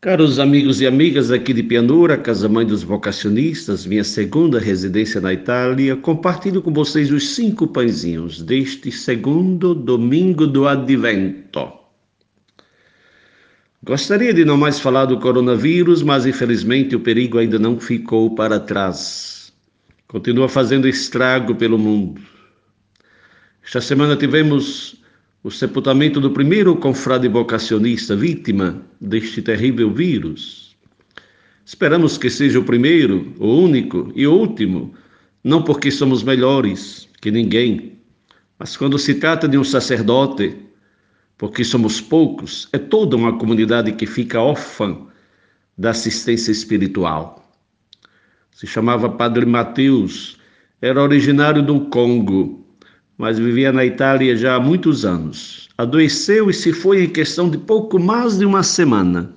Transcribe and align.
Caros 0.00 0.38
amigos 0.38 0.80
e 0.80 0.86
amigas 0.86 1.32
aqui 1.32 1.52
de 1.52 1.60
Pianura, 1.60 2.16
Casa 2.16 2.48
Mãe 2.48 2.64
dos 2.64 2.84
Vocacionistas, 2.84 3.84
minha 3.84 4.04
segunda 4.04 4.60
residência 4.60 5.20
na 5.20 5.32
Itália, 5.32 5.96
compartilho 5.96 6.62
com 6.62 6.72
vocês 6.72 7.10
os 7.10 7.30
cinco 7.30 7.66
pãezinhos 7.66 8.40
deste 8.40 8.92
segundo 8.92 9.74
domingo 9.74 10.46
do 10.46 10.68
Advento. 10.68 11.72
Gostaria 13.82 14.32
de 14.32 14.44
não 14.44 14.56
mais 14.56 14.78
falar 14.78 15.06
do 15.06 15.18
coronavírus, 15.18 16.00
mas 16.00 16.26
infelizmente 16.26 16.94
o 16.94 17.00
perigo 17.00 17.36
ainda 17.36 17.58
não 17.58 17.80
ficou 17.80 18.36
para 18.36 18.60
trás. 18.60 19.52
Continua 20.06 20.48
fazendo 20.48 20.86
estrago 20.86 21.56
pelo 21.56 21.76
mundo. 21.76 22.20
Esta 23.64 23.80
semana 23.80 24.14
tivemos 24.14 24.97
o 25.48 25.50
sepultamento 25.50 26.20
do 26.20 26.30
primeiro 26.30 26.76
confrade 26.76 27.26
vocacionista 27.26 28.14
vítima 28.14 28.82
deste 29.00 29.40
terrível 29.40 29.90
vírus. 29.90 30.76
Esperamos 31.64 32.18
que 32.18 32.28
seja 32.28 32.58
o 32.58 32.64
primeiro, 32.64 33.32
o 33.38 33.46
único 33.46 34.12
e 34.14 34.26
o 34.26 34.34
último, 34.34 34.92
não 35.42 35.62
porque 35.62 35.90
somos 35.90 36.22
melhores 36.22 37.08
que 37.22 37.30
ninguém, 37.30 37.98
mas 38.58 38.76
quando 38.76 38.98
se 38.98 39.14
trata 39.14 39.48
de 39.48 39.56
um 39.56 39.64
sacerdote, 39.64 40.54
porque 41.38 41.64
somos 41.64 41.98
poucos, 41.98 42.68
é 42.74 42.76
toda 42.76 43.16
uma 43.16 43.38
comunidade 43.38 43.92
que 43.92 44.04
fica 44.04 44.42
órfã 44.42 44.98
da 45.78 45.92
assistência 45.92 46.52
espiritual. 46.52 47.50
Se 48.50 48.66
chamava 48.66 49.08
Padre 49.08 49.46
Mateus, 49.46 50.36
era 50.82 51.02
originário 51.02 51.62
do 51.62 51.86
Congo 51.86 52.67
mas 53.18 53.36
vivia 53.36 53.72
na 53.72 53.84
Itália 53.84 54.36
já 54.36 54.54
há 54.54 54.60
muitos 54.60 55.04
anos. 55.04 55.68
Adoeceu 55.76 56.48
e 56.48 56.54
se 56.54 56.72
foi 56.72 57.02
em 57.02 57.08
questão 57.08 57.50
de 57.50 57.58
pouco 57.58 57.98
mais 57.98 58.38
de 58.38 58.44
uma 58.44 58.62
semana. 58.62 59.34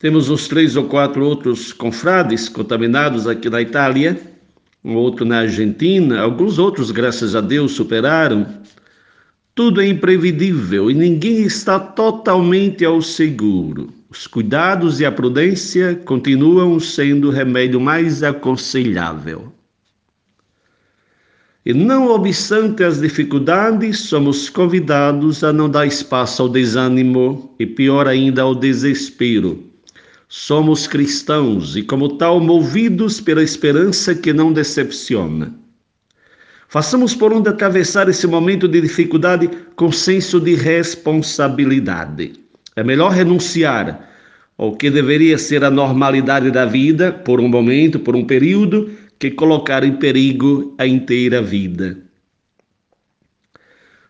Temos 0.00 0.28
uns 0.28 0.48
três 0.48 0.76
ou 0.76 0.84
quatro 0.84 1.24
outros 1.24 1.72
confrades 1.72 2.48
contaminados 2.48 3.28
aqui 3.28 3.48
na 3.48 3.62
Itália, 3.62 4.20
um 4.82 4.96
outro 4.96 5.24
na 5.24 5.40
Argentina, 5.40 6.20
alguns 6.20 6.58
outros, 6.58 6.90
graças 6.90 7.36
a 7.36 7.40
Deus, 7.40 7.72
superaram. 7.72 8.46
Tudo 9.54 9.80
é 9.80 9.86
imprevisível 9.86 10.90
e 10.90 10.94
ninguém 10.94 11.42
está 11.42 11.78
totalmente 11.78 12.84
ao 12.84 13.00
seguro. 13.02 13.92
Os 14.08 14.26
cuidados 14.26 14.98
e 15.00 15.04
a 15.04 15.12
prudência 15.12 15.94
continuam 15.94 16.80
sendo 16.80 17.28
o 17.28 17.30
remédio 17.30 17.78
mais 17.78 18.22
aconselhável. 18.22 19.52
E 21.64 21.74
não 21.74 22.08
obstante 22.08 22.82
as 22.82 23.00
dificuldades, 23.00 23.98
somos 24.00 24.48
convidados 24.48 25.44
a 25.44 25.52
não 25.52 25.68
dar 25.68 25.86
espaço 25.86 26.42
ao 26.42 26.48
desânimo 26.48 27.54
e, 27.58 27.66
pior 27.66 28.08
ainda, 28.08 28.42
ao 28.42 28.54
desespero. 28.54 29.62
Somos 30.26 30.86
cristãos 30.86 31.76
e, 31.76 31.82
como 31.82 32.16
tal, 32.16 32.40
movidos 32.40 33.20
pela 33.20 33.42
esperança 33.42 34.14
que 34.14 34.32
não 34.32 34.54
decepciona. 34.54 35.54
Façamos 36.66 37.14
por 37.14 37.30
onde 37.32 37.50
atravessar 37.50 38.08
esse 38.08 38.26
momento 38.26 38.66
de 38.66 38.80
dificuldade 38.80 39.50
com 39.76 39.92
senso 39.92 40.40
de 40.40 40.54
responsabilidade. 40.54 42.32
É 42.74 42.82
melhor 42.82 43.10
renunciar 43.10 44.08
ao 44.56 44.76
que 44.76 44.88
deveria 44.88 45.36
ser 45.36 45.64
a 45.64 45.70
normalidade 45.70 46.50
da 46.50 46.64
vida 46.64 47.12
por 47.12 47.40
um 47.40 47.48
momento, 47.48 47.98
por 47.98 48.14
um 48.14 48.24
período, 48.24 48.90
que 49.20 49.30
colocar 49.30 49.84
em 49.84 49.92
perigo 49.92 50.74
a 50.78 50.86
inteira 50.86 51.42
vida. 51.42 51.98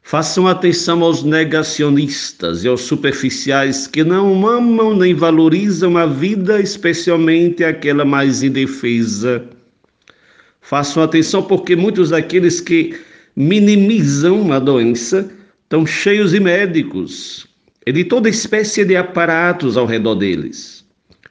Façam 0.02 0.46
atenção 0.46 1.02
aos 1.02 1.24
negacionistas 1.24 2.64
e 2.64 2.68
aos 2.68 2.82
superficiais 2.82 3.88
que 3.88 4.04
não 4.04 4.46
amam 4.46 4.96
nem 4.96 5.12
valorizam 5.12 5.98
a 5.98 6.06
vida, 6.06 6.60
especialmente 6.60 7.64
aquela 7.64 8.04
mais 8.04 8.42
indefesa. 8.44 9.44
Façam 10.60 11.02
atenção 11.02 11.42
porque 11.42 11.74
muitos 11.74 12.10
daqueles 12.10 12.60
que 12.60 12.96
minimizam 13.34 14.52
a 14.52 14.60
doença 14.60 15.28
estão 15.64 15.84
cheios 15.84 16.30
de 16.30 16.38
médicos 16.38 17.48
e 17.84 17.92
de 17.92 18.04
toda 18.04 18.28
espécie 18.28 18.84
de 18.84 18.94
aparatos 18.94 19.76
ao 19.76 19.86
redor 19.86 20.14
deles. 20.14 20.84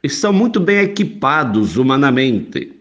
Estão 0.03 0.33
muito 0.33 0.59
bem 0.59 0.79
equipados 0.79 1.77
humanamente 1.77 2.78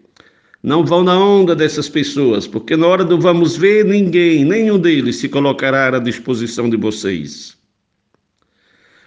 não 0.61 0.85
vão 0.85 1.03
na 1.03 1.17
onda 1.17 1.55
dessas 1.55 1.87
pessoas, 1.87 2.45
porque 2.45 2.75
na 2.75 2.85
hora 2.85 3.05
do 3.05 3.19
vamos 3.19 3.55
ver, 3.55 3.85
ninguém, 3.85 4.43
nenhum 4.43 4.77
deles 4.77 5.15
se 5.15 5.29
colocará 5.29 5.95
à 5.95 5.99
disposição 5.99 6.69
de 6.69 6.75
vocês. 6.75 7.57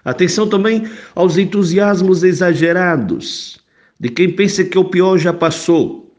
Atenção 0.05 0.49
também 0.49 0.89
aos 1.15 1.37
entusiasmos 1.37 2.23
exagerados 2.25 3.59
de 4.01 4.09
quem 4.09 4.31
pensa 4.31 4.65
que 4.65 4.79
o 4.79 4.85
pior 4.85 5.17
já 5.19 5.33
passou. 5.33 6.13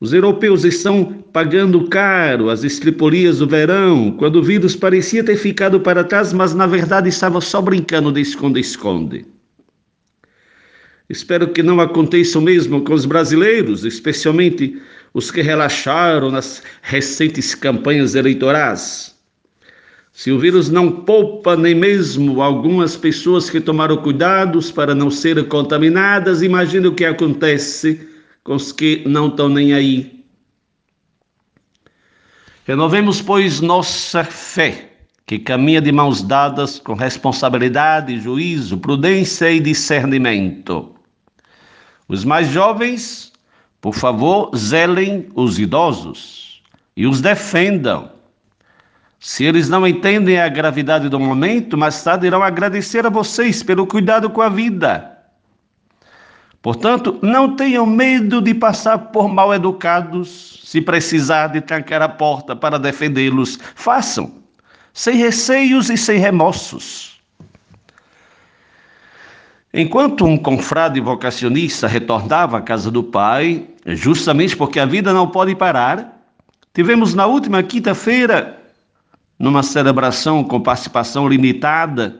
Os 0.00 0.12
europeus 0.12 0.64
estão 0.64 1.04
pagando 1.32 1.88
caro 1.88 2.50
as 2.50 2.64
estriporias 2.64 3.38
do 3.38 3.46
verão, 3.46 4.10
quando 4.12 4.36
o 4.36 4.42
vírus 4.42 4.74
parecia 4.74 5.24
ter 5.24 5.36
ficado 5.36 5.80
para 5.80 6.04
trás, 6.04 6.32
mas 6.32 6.54
na 6.54 6.66
verdade 6.66 7.08
estava 7.08 7.40
só 7.40 7.62
brincando 7.62 8.12
de 8.12 8.20
esconde-esconde. 8.20 9.26
Espero 11.10 11.48
que 11.48 11.60
não 11.60 11.80
aconteça 11.80 12.38
o 12.38 12.42
mesmo 12.42 12.84
com 12.84 12.94
os 12.94 13.04
brasileiros, 13.04 13.84
especialmente 13.84 14.80
os 15.12 15.28
que 15.28 15.42
relaxaram 15.42 16.30
nas 16.30 16.62
recentes 16.82 17.52
campanhas 17.52 18.14
eleitorais. 18.14 19.12
Se 20.12 20.30
o 20.30 20.38
vírus 20.38 20.70
não 20.70 20.88
poupa 20.88 21.56
nem 21.56 21.74
mesmo 21.74 22.40
algumas 22.40 22.96
pessoas 22.96 23.50
que 23.50 23.60
tomaram 23.60 23.96
cuidados 23.96 24.70
para 24.70 24.94
não 24.94 25.10
serem 25.10 25.42
contaminadas, 25.42 26.42
imagine 26.42 26.86
o 26.86 26.94
que 26.94 27.04
acontece 27.04 28.08
com 28.44 28.54
os 28.54 28.70
que 28.70 29.02
não 29.04 29.26
estão 29.26 29.48
nem 29.48 29.72
aí. 29.72 30.24
Renovemos, 32.68 33.20
pois, 33.20 33.60
nossa 33.60 34.22
fé, 34.22 34.92
que 35.26 35.40
caminha 35.40 35.80
de 35.80 35.90
mãos 35.90 36.22
dadas 36.22 36.78
com 36.78 36.94
responsabilidade, 36.94 38.20
juízo, 38.20 38.78
prudência 38.78 39.50
e 39.50 39.58
discernimento. 39.58 40.99
Os 42.10 42.24
mais 42.24 42.48
jovens, 42.48 43.32
por 43.80 43.94
favor, 43.94 44.50
zelem 44.56 45.28
os 45.32 45.60
idosos 45.60 46.60
e 46.96 47.06
os 47.06 47.20
defendam. 47.20 48.10
Se 49.20 49.44
eles 49.44 49.68
não 49.68 49.86
entendem 49.86 50.40
a 50.40 50.48
gravidade 50.48 51.08
do 51.08 51.20
momento, 51.20 51.78
mais 51.78 52.02
tarde 52.02 52.26
irão 52.26 52.42
agradecer 52.42 53.06
a 53.06 53.10
vocês 53.10 53.62
pelo 53.62 53.86
cuidado 53.86 54.28
com 54.28 54.42
a 54.42 54.48
vida. 54.48 55.18
Portanto, 56.60 57.16
não 57.22 57.54
tenham 57.54 57.86
medo 57.86 58.42
de 58.42 58.54
passar 58.54 58.98
por 58.98 59.28
mal 59.28 59.54
educados. 59.54 60.62
Se 60.64 60.80
precisar 60.80 61.46
de 61.46 61.60
trancar 61.60 62.02
a 62.02 62.08
porta 62.08 62.56
para 62.56 62.76
defendê-los, 62.76 63.56
façam, 63.76 64.34
sem 64.92 65.14
receios 65.14 65.88
e 65.88 65.96
sem 65.96 66.18
remorsos. 66.18 67.09
Enquanto 69.72 70.24
um 70.24 70.36
confrade 70.36 71.00
vocacionista 71.00 71.86
retornava 71.86 72.58
à 72.58 72.60
casa 72.60 72.90
do 72.90 73.04
pai, 73.04 73.68
justamente 73.86 74.56
porque 74.56 74.80
a 74.80 74.86
vida 74.86 75.12
não 75.12 75.28
pode 75.28 75.54
parar, 75.54 76.20
tivemos 76.74 77.14
na 77.14 77.26
última 77.26 77.62
quinta-feira, 77.62 78.58
numa 79.38 79.62
celebração 79.62 80.42
com 80.42 80.60
participação 80.60 81.28
limitada, 81.28 82.18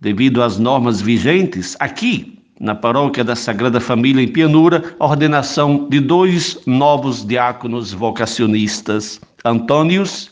devido 0.00 0.42
às 0.42 0.58
normas 0.58 1.00
vigentes, 1.00 1.76
aqui 1.80 2.38
na 2.60 2.74
paróquia 2.74 3.24
da 3.24 3.34
Sagrada 3.34 3.80
Família 3.80 4.22
em 4.22 4.28
Pianura, 4.28 4.94
a 5.00 5.04
ordenação 5.04 5.88
de 5.88 5.98
dois 5.98 6.60
novos 6.66 7.26
diáconos 7.26 7.92
vocacionistas, 7.92 9.20
Antônios 9.44 10.30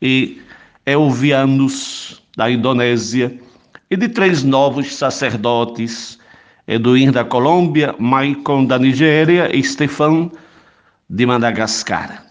e 0.00 0.40
Elvianos, 0.86 2.22
da 2.34 2.50
Indonésia 2.50 3.38
e 3.96 3.98
de 3.98 4.08
três 4.08 4.44
novos 4.44 4.94
sacerdotes, 4.94 6.18
Eduir 6.68 7.10
da 7.10 7.24
Colômbia, 7.24 7.94
Maicon 7.98 8.66
da 8.66 8.78
Nigéria 8.78 9.48
e 9.56 9.62
Stefan 9.64 10.30
de 11.08 11.24
Madagascar. 11.24 12.26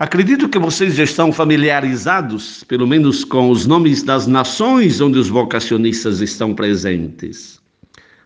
Acredito 0.00 0.48
que 0.48 0.58
vocês 0.58 0.96
já 0.96 1.04
estão 1.04 1.32
familiarizados, 1.32 2.64
pelo 2.64 2.88
menos 2.88 3.24
com 3.24 3.50
os 3.50 3.66
nomes 3.66 4.02
das 4.02 4.26
nações 4.26 5.00
onde 5.00 5.16
os 5.16 5.28
vocacionistas 5.28 6.20
estão 6.20 6.54
presentes. 6.54 7.60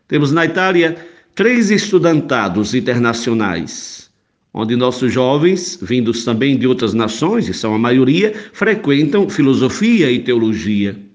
Temos 0.09 0.33
na 0.33 0.47
Itália 0.47 0.97
três 1.35 1.71
estudantados 1.71 2.75
internacionais, 2.75 4.09
onde 4.55 4.75
nossos 4.75 5.13
jovens, 5.13 5.79
vindos 5.83 6.25
também 6.25 6.57
de 6.57 6.67
outras 6.67 6.95
nações, 6.95 7.47
e 7.47 7.53
são 7.53 7.75
a 7.75 7.79
maioria, 7.79 8.33
frequentam 8.55 9.29
filosofia 9.29 10.11
e 10.11 10.21
teologia. 10.21 11.06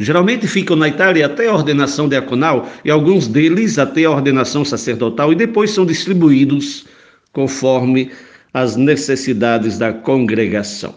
Geralmente 0.00 0.46
ficam 0.46 0.76
na 0.76 0.88
Itália 0.88 1.26
até 1.26 1.46
a 1.46 1.52
ordenação 1.52 2.08
diaconal 2.08 2.66
e 2.82 2.90
alguns 2.90 3.28
deles 3.28 3.78
até 3.78 4.04
a 4.04 4.10
ordenação 4.10 4.64
sacerdotal 4.64 5.30
e 5.30 5.36
depois 5.36 5.72
são 5.72 5.84
distribuídos 5.84 6.86
conforme 7.34 8.10
as 8.54 8.76
necessidades 8.76 9.76
da 9.76 9.92
congregação. 9.92 10.94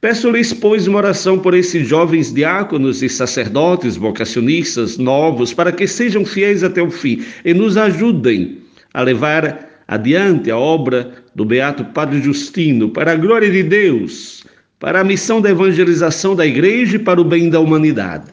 Peço-lhes, 0.00 0.52
pois, 0.52 0.88
uma 0.88 0.98
oração 0.98 1.38
por 1.38 1.54
esses 1.54 1.86
jovens 1.86 2.34
diáconos 2.34 3.04
e 3.04 3.08
sacerdotes 3.08 3.96
vocacionistas 3.96 4.98
novos, 4.98 5.54
para 5.54 5.70
que 5.70 5.86
sejam 5.86 6.24
fiéis 6.24 6.64
até 6.64 6.82
o 6.82 6.90
fim 6.90 7.24
e 7.44 7.54
nos 7.54 7.76
ajudem 7.76 8.58
a 8.94 9.02
levar 9.02 9.68
adiante 9.86 10.50
a 10.50 10.58
obra 10.58 11.24
do 11.36 11.44
Beato 11.44 11.84
Padre 11.84 12.20
Justino, 12.20 12.90
para 12.90 13.12
a 13.12 13.16
glória 13.16 13.48
de 13.48 13.62
Deus, 13.62 14.42
para 14.78 15.00
a 15.00 15.04
missão 15.04 15.40
da 15.40 15.50
evangelização 15.50 16.36
da 16.36 16.46
Igreja 16.46 16.96
e 16.96 16.98
para 16.98 17.20
o 17.20 17.24
bem 17.24 17.50
da 17.50 17.60
humanidade. 17.60 18.30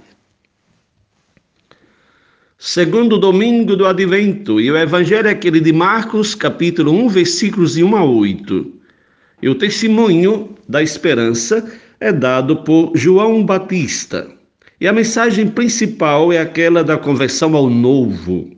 Segundo 2.58 3.18
domingo 3.18 3.76
do 3.76 3.86
Advento, 3.86 4.60
e 4.60 4.72
o 4.72 4.78
Evangelho 4.78 5.28
é 5.28 5.32
aquele 5.32 5.60
de 5.60 5.74
Marcos, 5.74 6.34
capítulo 6.34 6.92
1, 6.92 7.10
versículos 7.10 7.74
de 7.74 7.84
1 7.84 7.96
a 7.96 8.04
8. 8.04 8.74
E 9.42 9.50
o 9.50 9.56
testemunho 9.56 10.56
da 10.68 10.82
esperança 10.82 11.72
é 12.00 12.12
dado 12.12 12.58
por 12.58 12.92
João 12.96 13.44
Batista. 13.46 14.28
E 14.80 14.88
a 14.88 14.94
mensagem 14.94 15.48
principal 15.48 16.32
é 16.32 16.40
aquela 16.40 16.84
da 16.84 16.98
conversão 16.98 17.56
ao 17.56 17.70
novo. 17.70 18.52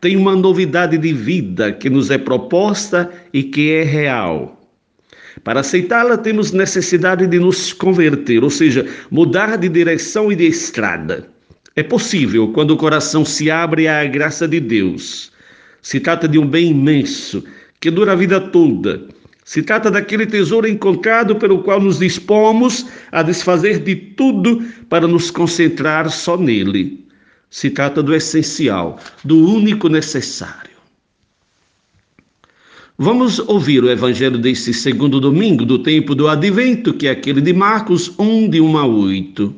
Tem 0.00 0.16
uma 0.16 0.36
novidade 0.36 0.98
de 0.98 1.12
vida 1.12 1.72
que 1.72 1.88
nos 1.88 2.10
é 2.10 2.18
proposta 2.18 3.10
e 3.32 3.42
que 3.42 3.70
é 3.72 3.82
real. 3.82 4.65
Para 5.44 5.60
aceitá-la, 5.60 6.16
temos 6.16 6.52
necessidade 6.52 7.26
de 7.26 7.38
nos 7.38 7.72
converter, 7.72 8.42
ou 8.42 8.50
seja, 8.50 8.86
mudar 9.10 9.56
de 9.56 9.68
direção 9.68 10.32
e 10.32 10.36
de 10.36 10.46
estrada. 10.46 11.28
É 11.74 11.82
possível 11.82 12.48
quando 12.48 12.70
o 12.72 12.76
coração 12.76 13.24
se 13.24 13.50
abre 13.50 13.86
à 13.86 14.04
graça 14.06 14.48
de 14.48 14.60
Deus. 14.60 15.30
Se 15.82 16.00
trata 16.00 16.26
de 16.26 16.38
um 16.38 16.46
bem 16.46 16.70
imenso 16.70 17.44
que 17.80 17.90
dura 17.90 18.12
a 18.12 18.16
vida 18.16 18.40
toda 18.40 19.06
se 19.46 19.62
trata 19.62 19.92
daquele 19.92 20.26
tesouro 20.26 20.66
encontrado 20.66 21.36
pelo 21.36 21.62
qual 21.62 21.80
nos 21.80 22.00
dispomos 22.00 22.84
a 23.12 23.22
desfazer 23.22 23.78
de 23.78 23.94
tudo 23.94 24.60
para 24.88 25.06
nos 25.06 25.30
concentrar 25.30 26.10
só 26.10 26.36
nele. 26.36 27.06
Se 27.48 27.70
trata 27.70 28.02
do 28.02 28.12
essencial, 28.12 28.98
do 29.22 29.38
único 29.38 29.88
necessário. 29.88 30.65
Vamos 32.98 33.38
ouvir 33.40 33.84
o 33.84 33.90
evangelho 33.90 34.38
desse 34.38 34.72
segundo 34.72 35.20
domingo 35.20 35.66
do 35.66 35.78
tempo 35.78 36.14
do 36.14 36.28
advento, 36.28 36.94
que 36.94 37.06
é 37.06 37.10
aquele 37.10 37.42
de 37.42 37.52
Marcos 37.52 38.10
1, 38.18 38.48
de 38.48 38.58
1 38.58 38.78
a 38.78 38.86
8. 38.86 39.54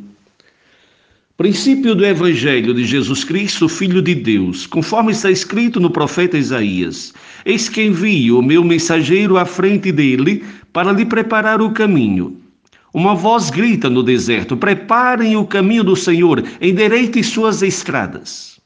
Princípio 1.36 1.94
do 1.94 2.04
Evangelho 2.04 2.74
de 2.74 2.84
Jesus 2.84 3.22
Cristo, 3.22 3.68
Filho 3.68 4.02
de 4.02 4.12
Deus, 4.12 4.66
conforme 4.66 5.12
está 5.12 5.30
escrito 5.30 5.78
no 5.78 5.88
profeta 5.88 6.36
Isaías: 6.36 7.14
Eis 7.44 7.68
que 7.68 7.80
envio 7.80 8.40
o 8.40 8.42
meu 8.42 8.64
mensageiro 8.64 9.36
à 9.36 9.44
frente 9.44 9.92
dele 9.92 10.44
para 10.72 10.90
lhe 10.90 11.04
preparar 11.04 11.62
o 11.62 11.70
caminho. 11.70 12.36
Uma 12.92 13.14
voz 13.14 13.50
grita 13.50 13.88
no 13.88 14.02
deserto: 14.02 14.56
Preparem 14.56 15.36
o 15.36 15.46
caminho 15.46 15.84
do 15.84 15.94
Senhor, 15.94 16.42
endireitem 16.60 17.22
suas 17.22 17.62
estradas. 17.62 18.58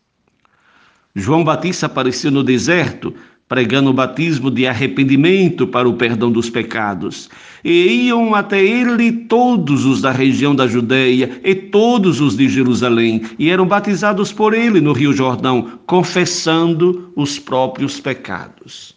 João 1.15 1.45
Batista 1.45 1.85
apareceu 1.85 2.31
no 2.31 2.43
deserto 2.43 3.15
pregando 3.49 3.91
o 3.91 3.93
batismo 3.93 4.51
de 4.51 4.67
arrependimento 4.67 5.67
para 5.67 5.89
o 5.89 5.95
perdão 5.95 6.33
dos 6.33 6.49
pecados. 6.49 7.29
E 7.65 8.07
iam 8.07 8.35
até 8.35 8.65
ele 8.65 9.13
todos 9.13 9.85
os 9.85 10.01
da 10.01 10.11
região 10.11 10.55
da 10.55 10.67
Judéia 10.67 11.41
e 11.45 11.55
todos 11.55 12.21
os 12.21 12.37
de 12.37 12.49
Jerusalém, 12.49 13.23
e 13.39 13.51
eram 13.51 13.67
batizados 13.67 14.33
por 14.33 14.55
ele 14.55 14.81
no 14.81 14.93
Rio 14.93 15.13
Jordão, 15.13 15.79
confessando 15.87 17.13
os 17.15 17.39
próprios 17.39 18.01
pecados. 18.01 18.95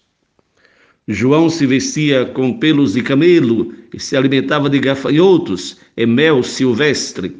João 1.07 1.50
se 1.50 1.68
vestia 1.68 2.25
com 2.25 2.53
pelos 2.53 2.94
de 2.94 3.01
camelo 3.03 3.74
e 3.94 4.00
se 4.00 4.18
alimentava 4.18 4.69
de 4.69 4.80
gafanhotos 4.80 5.77
e 5.95 6.06
mel 6.06 6.41
silvestre. 6.41 7.36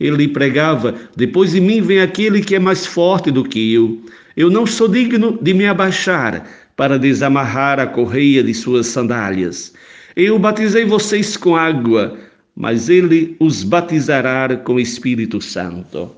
Ele 0.00 0.26
pregava: 0.26 0.94
Depois 1.16 1.52
de 1.52 1.60
mim 1.60 1.80
vem 1.80 2.00
aquele 2.00 2.40
que 2.40 2.56
é 2.56 2.58
mais 2.58 2.84
forte 2.84 3.30
do 3.30 3.44
que 3.44 3.72
eu 3.72 4.00
eu 4.36 4.50
não 4.50 4.66
sou 4.66 4.86
digno 4.86 5.38
de 5.40 5.54
me 5.54 5.66
abaixar 5.66 6.46
para 6.76 6.98
desamarrar 6.98 7.80
a 7.80 7.86
correia 7.86 8.44
de 8.44 8.52
suas 8.52 8.86
sandálias. 8.86 9.72
Eu 10.14 10.38
batizei 10.38 10.84
vocês 10.84 11.36
com 11.36 11.56
água, 11.56 12.18
mas 12.54 12.90
ele 12.90 13.34
os 13.40 13.64
batizará 13.64 14.56
com 14.56 14.74
o 14.74 14.80
Espírito 14.80 15.40
Santo. 15.40 16.14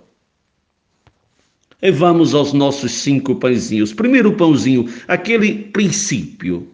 E 1.80 1.92
vamos 1.92 2.34
aos 2.34 2.52
nossos 2.52 2.90
cinco 2.90 3.36
pãezinhos. 3.36 3.92
Primeiro 3.92 4.32
pãozinho, 4.32 4.92
aquele 5.06 5.54
princípio. 5.54 6.68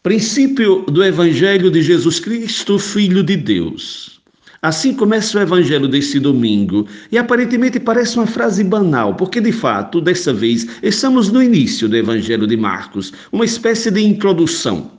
Princípio 0.00 0.82
do 0.82 1.04
Evangelho 1.04 1.72
de 1.72 1.82
Jesus 1.82 2.20
Cristo, 2.20 2.78
Filho 2.78 3.24
de 3.24 3.36
Deus. 3.36 4.21
Assim 4.64 4.94
começa 4.94 5.36
o 5.36 5.42
evangelho 5.42 5.88
desse 5.88 6.20
domingo 6.20 6.86
e 7.10 7.18
aparentemente 7.18 7.80
parece 7.80 8.16
uma 8.16 8.28
frase 8.28 8.62
banal, 8.62 9.12
porque 9.12 9.40
de 9.40 9.50
fato, 9.50 10.00
dessa 10.00 10.32
vez, 10.32 10.68
estamos 10.84 11.32
no 11.32 11.42
início 11.42 11.88
do 11.88 11.96
evangelho 11.96 12.46
de 12.46 12.56
Marcos, 12.56 13.12
uma 13.32 13.44
espécie 13.44 13.90
de 13.90 14.00
introdução, 14.00 14.92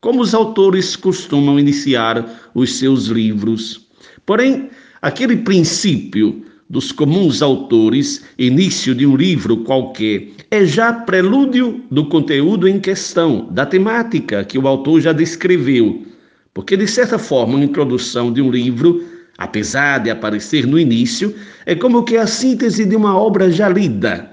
como 0.00 0.22
os 0.22 0.32
autores 0.32 0.96
costumam 0.96 1.60
iniciar 1.60 2.50
os 2.54 2.78
seus 2.78 3.08
livros. 3.08 3.86
Porém, 4.24 4.70
aquele 5.02 5.36
princípio 5.36 6.42
dos 6.70 6.90
comuns 6.90 7.42
autores, 7.42 8.24
início 8.38 8.94
de 8.94 9.04
um 9.04 9.16
livro 9.16 9.58
qualquer, 9.64 10.28
é 10.50 10.64
já 10.64 10.94
prelúdio 10.94 11.84
do 11.90 12.06
conteúdo 12.06 12.66
em 12.66 12.80
questão, 12.80 13.48
da 13.50 13.66
temática 13.66 14.42
que 14.44 14.58
o 14.58 14.66
autor 14.66 14.98
já 15.02 15.12
descreveu. 15.12 16.06
Porque, 16.52 16.76
de 16.76 16.88
certa 16.88 17.18
forma, 17.18 17.58
a 17.58 17.62
introdução 17.62 18.32
de 18.32 18.42
um 18.42 18.50
livro, 18.50 19.04
apesar 19.40 19.98
de 19.98 20.10
aparecer 20.10 20.66
no 20.66 20.78
início, 20.78 21.34
é 21.64 21.74
como 21.74 22.04
que 22.04 22.16
a 22.18 22.26
síntese 22.26 22.84
de 22.84 22.94
uma 22.94 23.16
obra 23.16 23.50
já 23.50 23.68
lida. 23.70 24.30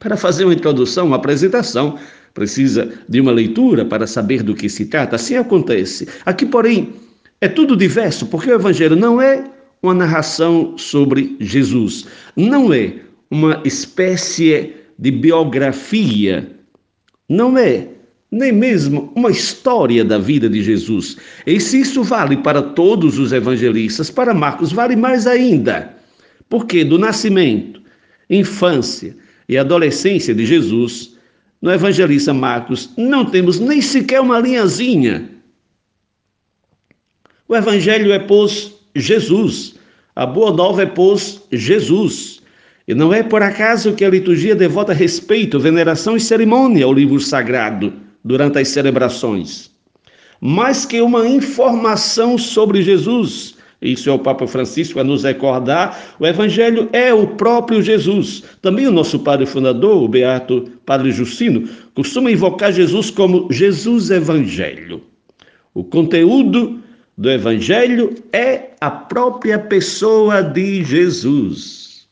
Para 0.00 0.16
fazer 0.16 0.44
uma 0.44 0.54
introdução, 0.54 1.06
uma 1.06 1.16
apresentação, 1.16 1.98
precisa 2.32 2.90
de 3.06 3.20
uma 3.20 3.32
leitura 3.32 3.84
para 3.84 4.06
saber 4.06 4.42
do 4.42 4.54
que 4.54 4.68
se 4.68 4.86
trata. 4.86 5.16
Assim 5.16 5.36
acontece. 5.36 6.08
Aqui, 6.24 6.46
porém, 6.46 6.94
é 7.40 7.48
tudo 7.48 7.76
diverso, 7.76 8.26
porque 8.26 8.50
o 8.50 8.54
Evangelho 8.54 8.96
não 8.96 9.20
é 9.20 9.44
uma 9.82 9.92
narração 9.92 10.76
sobre 10.78 11.36
Jesus, 11.38 12.06
não 12.34 12.72
é 12.72 12.94
uma 13.30 13.60
espécie 13.64 14.72
de 14.98 15.10
biografia, 15.10 16.50
não 17.28 17.58
é 17.58 17.88
nem 18.30 18.52
mesmo 18.52 19.12
uma 19.14 19.30
história 19.30 20.04
da 20.04 20.18
vida 20.18 20.48
de 20.48 20.62
Jesus. 20.62 21.16
E 21.46 21.60
se 21.60 21.80
isso 21.80 22.02
vale 22.02 22.36
para 22.36 22.60
todos 22.60 23.18
os 23.18 23.32
evangelistas, 23.32 24.10
para 24.10 24.34
Marcos 24.34 24.72
vale 24.72 24.96
mais 24.96 25.26
ainda. 25.26 25.94
Porque 26.48 26.84
do 26.84 26.98
nascimento, 26.98 27.80
infância 28.28 29.16
e 29.48 29.56
adolescência 29.56 30.34
de 30.34 30.44
Jesus, 30.44 31.16
no 31.62 31.72
evangelista 31.72 32.34
Marcos 32.34 32.90
não 32.96 33.24
temos 33.24 33.60
nem 33.60 33.80
sequer 33.80 34.20
uma 34.20 34.40
linhazinha. 34.40 35.30
O 37.48 37.54
evangelho 37.54 38.12
é 38.12 38.18
pôs 38.18 38.74
Jesus, 38.94 39.76
a 40.16 40.26
boa 40.26 40.52
nova 40.52 40.82
é 40.82 40.86
pôs 40.86 41.42
Jesus. 41.52 42.40
E 42.88 42.94
não 42.94 43.12
é 43.12 43.22
por 43.22 43.42
acaso 43.42 43.94
que 43.94 44.04
a 44.04 44.10
liturgia 44.10 44.54
devota 44.54 44.92
respeito, 44.92 45.58
veneração 45.58 46.16
e 46.16 46.20
cerimônia 46.20 46.84
ao 46.84 46.92
livro 46.92 47.20
sagrado 47.20 48.05
durante 48.26 48.58
as 48.58 48.68
celebrações. 48.68 49.70
Mais 50.40 50.84
que 50.84 51.00
uma 51.00 51.26
informação 51.28 52.36
sobre 52.36 52.82
Jesus, 52.82 53.54
isso 53.80 54.10
é 54.10 54.12
o 54.12 54.18
Papa 54.18 54.48
Francisco 54.48 54.98
a 54.98 55.04
nos 55.04 55.22
recordar, 55.22 56.16
o 56.18 56.26
Evangelho 56.26 56.88
é 56.92 57.14
o 57.14 57.28
próprio 57.28 57.80
Jesus. 57.80 58.42
Também 58.60 58.88
o 58.88 58.92
nosso 58.92 59.20
padre 59.20 59.46
fundador, 59.46 60.02
o 60.02 60.08
Beato 60.08 60.68
Padre 60.84 61.12
Justino, 61.12 61.68
costuma 61.94 62.30
invocar 62.30 62.72
Jesus 62.72 63.10
como 63.10 63.46
Jesus 63.50 64.10
Evangelho. 64.10 65.02
O 65.72 65.84
conteúdo 65.84 66.80
do 67.16 67.30
Evangelho 67.30 68.12
é 68.32 68.70
a 68.80 68.90
própria 68.90 69.58
pessoa 69.58 70.42
de 70.42 70.82
Jesus. 70.82 72.08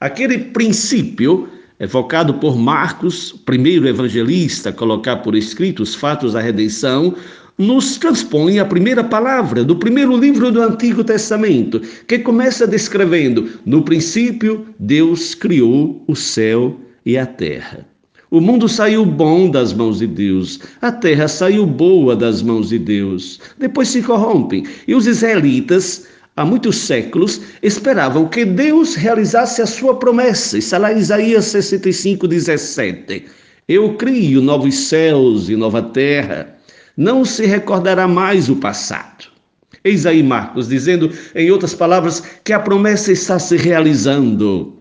Aquele 0.00 0.38
princípio 0.38 1.48
evocado 1.82 2.34
por 2.34 2.56
Marcos, 2.56 3.34
primeiro 3.44 3.88
evangelista, 3.88 4.68
a 4.68 4.72
colocar 4.72 5.16
por 5.16 5.34
escrito 5.34 5.82
os 5.82 5.96
fatos 5.96 6.34
da 6.34 6.40
redenção, 6.40 7.12
nos 7.58 7.96
transpõe 7.96 8.60
a 8.60 8.64
primeira 8.64 9.02
palavra 9.02 9.64
do 9.64 9.74
primeiro 9.74 10.16
livro 10.16 10.52
do 10.52 10.62
Antigo 10.62 11.02
Testamento, 11.02 11.80
que 12.06 12.20
começa 12.20 12.68
descrevendo: 12.68 13.48
No 13.66 13.82
princípio, 13.82 14.64
Deus 14.78 15.34
criou 15.34 16.04
o 16.06 16.14
céu 16.14 16.78
e 17.04 17.18
a 17.18 17.26
terra. 17.26 17.84
O 18.30 18.40
mundo 18.40 18.68
saiu 18.68 19.04
bom 19.04 19.50
das 19.50 19.74
mãos 19.74 19.98
de 19.98 20.06
Deus, 20.06 20.60
a 20.80 20.92
terra 20.92 21.26
saiu 21.26 21.66
boa 21.66 22.14
das 22.14 22.42
mãos 22.42 22.68
de 22.68 22.78
Deus. 22.78 23.40
Depois 23.58 23.88
se 23.88 24.02
corrompem, 24.02 24.64
e 24.86 24.94
os 24.94 25.08
israelitas 25.08 26.06
há 26.36 26.44
muitos 26.44 26.76
séculos, 26.76 27.40
esperavam 27.62 28.28
que 28.28 28.44
Deus 28.44 28.94
realizasse 28.94 29.60
a 29.62 29.66
sua 29.66 29.98
promessa. 29.98 30.58
Está 30.58 30.78
lá 30.78 30.92
Isaías 30.92 31.46
65, 31.46 32.26
17. 32.26 33.24
Eu 33.68 33.94
crio 33.94 34.40
novos 34.40 34.74
céus 34.74 35.48
e 35.48 35.56
nova 35.56 35.82
terra. 35.82 36.58
não 36.96 37.24
se 37.24 37.46
recordará 37.46 38.06
mais 38.06 38.50
o 38.50 38.56
passado. 38.56 39.32
Eis 39.84 40.04
aí 40.06 40.22
Marcos 40.22 40.68
dizendo, 40.68 41.10
em 41.34 41.50
outras 41.50 41.74
palavras, 41.74 42.22
que 42.44 42.52
a 42.52 42.60
promessa 42.60 43.10
está 43.10 43.38
se 43.38 43.56
realizando. 43.56 44.78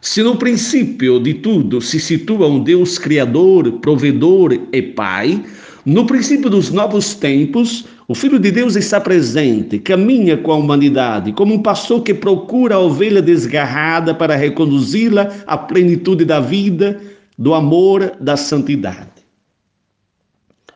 Se 0.00 0.22
no 0.22 0.36
princípio 0.36 1.20
de 1.20 1.34
tudo 1.34 1.80
se 1.80 2.00
situa 2.00 2.48
um 2.48 2.62
Deus 2.62 2.98
criador, 2.98 3.70
provedor 3.80 4.52
e 4.72 4.82
pai, 4.82 5.44
no 5.84 6.06
princípio 6.06 6.50
dos 6.50 6.70
novos 6.70 7.14
tempos, 7.14 7.86
o 8.06 8.14
Filho 8.14 8.38
de 8.38 8.50
Deus 8.50 8.76
está 8.76 9.00
presente, 9.00 9.78
caminha 9.78 10.36
com 10.36 10.52
a 10.52 10.56
humanidade, 10.56 11.32
como 11.32 11.54
um 11.54 11.62
pastor 11.62 12.02
que 12.02 12.12
procura 12.12 12.74
a 12.74 12.78
ovelha 12.78 13.22
desgarrada 13.22 14.14
para 14.14 14.36
reconduzi-la 14.36 15.32
à 15.46 15.56
plenitude 15.56 16.24
da 16.24 16.38
vida, 16.38 17.00
do 17.38 17.54
amor, 17.54 18.12
da 18.20 18.36
santidade. 18.36 19.08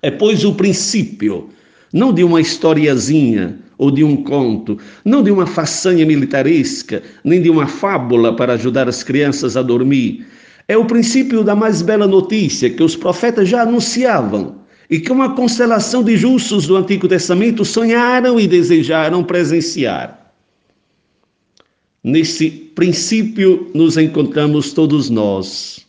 É, 0.00 0.10
pois, 0.10 0.42
o 0.42 0.54
princípio, 0.54 1.50
não 1.92 2.14
de 2.14 2.24
uma 2.24 2.40
historiazinha 2.40 3.58
ou 3.76 3.90
de 3.90 4.02
um 4.02 4.16
conto, 4.22 4.78
não 5.04 5.22
de 5.22 5.30
uma 5.30 5.46
façanha 5.46 6.06
militaresca, 6.06 7.02
nem 7.22 7.42
de 7.42 7.50
uma 7.50 7.66
fábula 7.66 8.34
para 8.34 8.54
ajudar 8.54 8.88
as 8.88 9.02
crianças 9.02 9.54
a 9.54 9.60
dormir. 9.62 10.26
É 10.66 10.76
o 10.76 10.86
princípio 10.86 11.44
da 11.44 11.54
mais 11.54 11.82
bela 11.82 12.06
notícia 12.06 12.70
que 12.70 12.82
os 12.82 12.96
profetas 12.96 13.48
já 13.48 13.62
anunciavam 13.62 14.57
e 14.90 14.98
que 14.98 15.12
uma 15.12 15.34
constelação 15.34 16.02
de 16.02 16.16
justos 16.16 16.66
do 16.66 16.76
Antigo 16.76 17.06
Testamento 17.06 17.64
sonharam 17.64 18.40
e 18.40 18.46
desejaram 18.46 19.22
presenciar. 19.22 20.32
Nesse 22.02 22.50
princípio 22.50 23.70
nos 23.74 23.98
encontramos 23.98 24.72
todos 24.72 25.10
nós, 25.10 25.86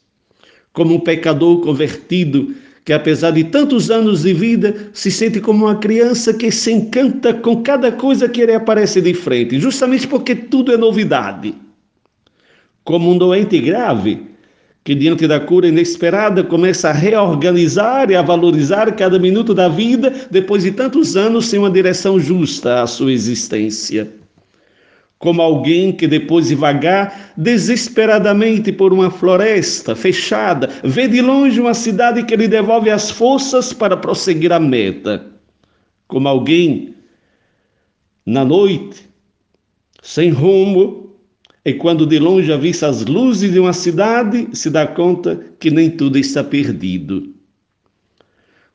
como 0.74 0.96
um 0.96 1.00
pecador 1.00 1.62
convertido 1.62 2.53
que, 2.84 2.91
apesar 2.91 3.32
de 3.32 3.44
tantos 3.46 3.91
anos 3.91 4.24
de 4.24 4.34
vida, 4.34 4.89
se 4.91 5.12
sente 5.12 5.39
como 5.39 5.65
uma 5.65 5.75
criança 5.75 6.34
que 6.34 6.51
se 6.51 6.72
encanta 6.72 7.34
com 7.34 7.62
cada 7.62 7.91
coisa 7.91 8.27
que 8.27 8.46
lhe 8.46 8.53
aparece 8.53 9.00
de 9.00 9.13
frente, 9.13 9.60
justamente 9.60 10.08
porque 10.08 10.36
tudo 10.36 10.74
é 10.74 10.77
novidade. 10.77 11.53
Como 12.84 13.12
um 13.12 13.18
doente 13.18 13.60
grave 13.60 14.29
que 14.83 14.95
diante 14.95 15.27
da 15.27 15.39
cura 15.39 15.67
inesperada 15.67 16.43
começa 16.43 16.89
a 16.89 16.93
reorganizar 16.93 18.09
e 18.09 18.15
a 18.15 18.21
valorizar 18.21 18.91
cada 18.95 19.19
minuto 19.19 19.53
da 19.53 19.67
vida 19.67 20.27
depois 20.31 20.63
de 20.63 20.71
tantos 20.71 21.15
anos 21.15 21.48
sem 21.48 21.59
uma 21.59 21.69
direção 21.69 22.19
justa 22.19 22.81
à 22.81 22.88
sua 22.88 23.12
existência. 23.12 24.07
Como 25.19 25.41
alguém 25.41 25.91
que 25.91 26.07
depois 26.07 26.48
de 26.48 26.55
vagar 26.55 27.33
desesperadamente 27.36 28.71
por 28.71 28.93
uma 28.93 29.12
floresta 29.12 29.93
fechada, 29.93 30.69
vê 30.81 31.09
de 31.09 31.21
longe 31.21 31.59
uma 31.59 31.74
cidade 31.74 32.24
que 32.24 32.38
lhe 32.38 32.48
devolve 32.48 32.89
as 32.89 33.12
forças 33.12 33.74
para 33.74 33.98
prosseguir 33.98 34.53
a 34.53 34.59
meta. 34.62 35.25
Como 36.07 36.25
alguém 36.25 36.95
na 38.25 38.45
noite, 38.45 39.09
sem 40.01 40.29
rumo, 40.29 40.99
e 41.70 41.74
quando 41.76 42.08
de 42.08 42.18
longe 42.18 42.52
avista 42.52 42.88
as 42.88 43.06
luzes 43.06 43.52
de 43.52 43.60
uma 43.60 43.74
cidade, 43.74 44.48
se 44.54 44.72
dá 44.72 44.88
conta 44.88 45.40
que 45.60 45.70
nem 45.70 45.88
tudo 45.88 46.18
está 46.18 46.44
perdido. 46.44 47.36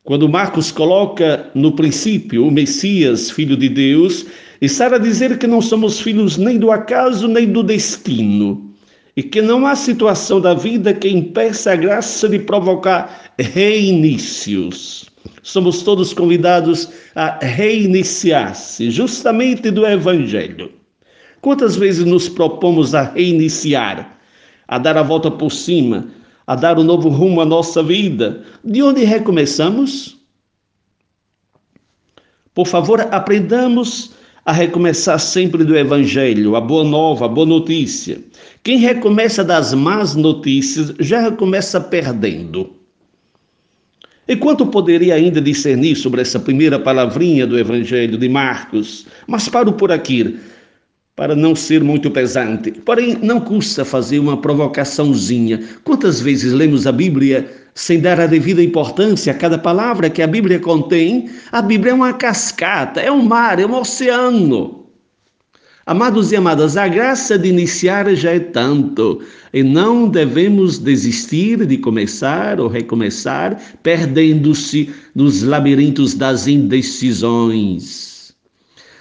Quando 0.04 0.28
Marcos 0.28 0.70
coloca 0.70 1.50
no 1.56 1.72
princípio 1.72 2.46
o 2.46 2.52
Messias, 2.52 3.32
filho 3.32 3.56
de 3.56 3.68
Deus, 3.68 4.26
está 4.60 4.86
a 4.86 4.98
dizer 4.98 5.38
que 5.38 5.46
não 5.48 5.60
somos 5.60 5.98
filhos 5.98 6.36
nem 6.36 6.56
do 6.56 6.70
acaso 6.70 7.26
nem 7.26 7.50
do 7.50 7.64
destino, 7.64 8.72
e 9.16 9.24
que 9.24 9.42
não 9.42 9.66
há 9.66 9.74
situação 9.74 10.40
da 10.40 10.54
vida 10.54 10.94
que 10.94 11.08
impeça 11.08 11.72
a 11.72 11.76
graça 11.76 12.28
de 12.28 12.38
provocar 12.38 13.34
reinícios. 13.36 15.10
Somos 15.42 15.82
todos 15.82 16.14
convidados 16.14 16.90
a 17.16 17.44
reiniciar-se, 17.44 18.88
justamente 18.88 19.72
do 19.72 19.84
Evangelho. 19.84 20.83
Quantas 21.44 21.76
vezes 21.76 22.06
nos 22.06 22.26
propomos 22.26 22.94
a 22.94 23.02
reiniciar, 23.02 24.18
a 24.66 24.78
dar 24.78 24.96
a 24.96 25.02
volta 25.02 25.30
por 25.30 25.52
cima, 25.52 26.08
a 26.46 26.54
dar 26.54 26.78
um 26.78 26.82
novo 26.82 27.10
rumo 27.10 27.38
à 27.42 27.44
nossa 27.44 27.82
vida? 27.82 28.42
De 28.64 28.82
onde 28.82 29.04
recomeçamos? 29.04 30.16
Por 32.54 32.66
favor, 32.66 32.98
aprendamos 33.10 34.12
a 34.46 34.52
recomeçar 34.52 35.20
sempre 35.20 35.64
do 35.64 35.76
Evangelho, 35.76 36.56
a 36.56 36.62
boa 36.62 36.82
nova, 36.82 37.26
a 37.26 37.28
boa 37.28 37.46
notícia. 37.46 38.24
Quem 38.62 38.78
recomeça 38.78 39.44
das 39.44 39.74
más 39.74 40.14
notícias 40.14 40.94
já 40.98 41.20
recomeça 41.20 41.78
perdendo. 41.78 42.70
E 44.26 44.34
quanto 44.34 44.64
poderia 44.64 45.14
ainda 45.14 45.42
discernir 45.42 45.94
sobre 45.94 46.22
essa 46.22 46.40
primeira 46.40 46.78
palavrinha 46.78 47.46
do 47.46 47.58
Evangelho 47.58 48.16
de 48.16 48.30
Marcos? 48.30 49.06
Mas 49.26 49.46
paro 49.46 49.74
por 49.74 49.92
aqui 49.92 50.40
para 51.16 51.36
não 51.36 51.54
ser 51.54 51.82
muito 51.82 52.10
pesante. 52.10 52.72
Porém, 52.72 53.16
não 53.22 53.40
custa 53.40 53.84
fazer 53.84 54.18
uma 54.18 54.36
provocaçãozinha. 54.36 55.62
Quantas 55.84 56.20
vezes 56.20 56.52
lemos 56.52 56.86
a 56.86 56.92
Bíblia 56.92 57.48
sem 57.74 58.00
dar 58.00 58.20
a 58.20 58.26
devida 58.26 58.62
importância 58.62 59.32
a 59.32 59.36
cada 59.36 59.58
palavra 59.58 60.10
que 60.10 60.22
a 60.22 60.26
Bíblia 60.26 60.58
contém? 60.58 61.30
A 61.52 61.62
Bíblia 61.62 61.92
é 61.92 61.94
uma 61.94 62.12
cascata, 62.12 63.00
é 63.00 63.12
um 63.12 63.22
mar, 63.22 63.60
é 63.60 63.66
um 63.66 63.74
oceano. 63.74 64.84
Amados 65.86 66.32
e 66.32 66.36
amadas, 66.36 66.78
a 66.78 66.88
graça 66.88 67.38
de 67.38 67.50
iniciar 67.50 68.12
já 68.14 68.30
é 68.30 68.40
tanto, 68.40 69.20
e 69.52 69.62
não 69.62 70.08
devemos 70.08 70.78
desistir 70.78 71.66
de 71.66 71.76
começar 71.76 72.58
ou 72.58 72.68
recomeçar, 72.68 73.60
perdendo-se 73.82 74.88
nos 75.14 75.42
labirintos 75.42 76.14
das 76.14 76.46
indecisões. 76.48 78.34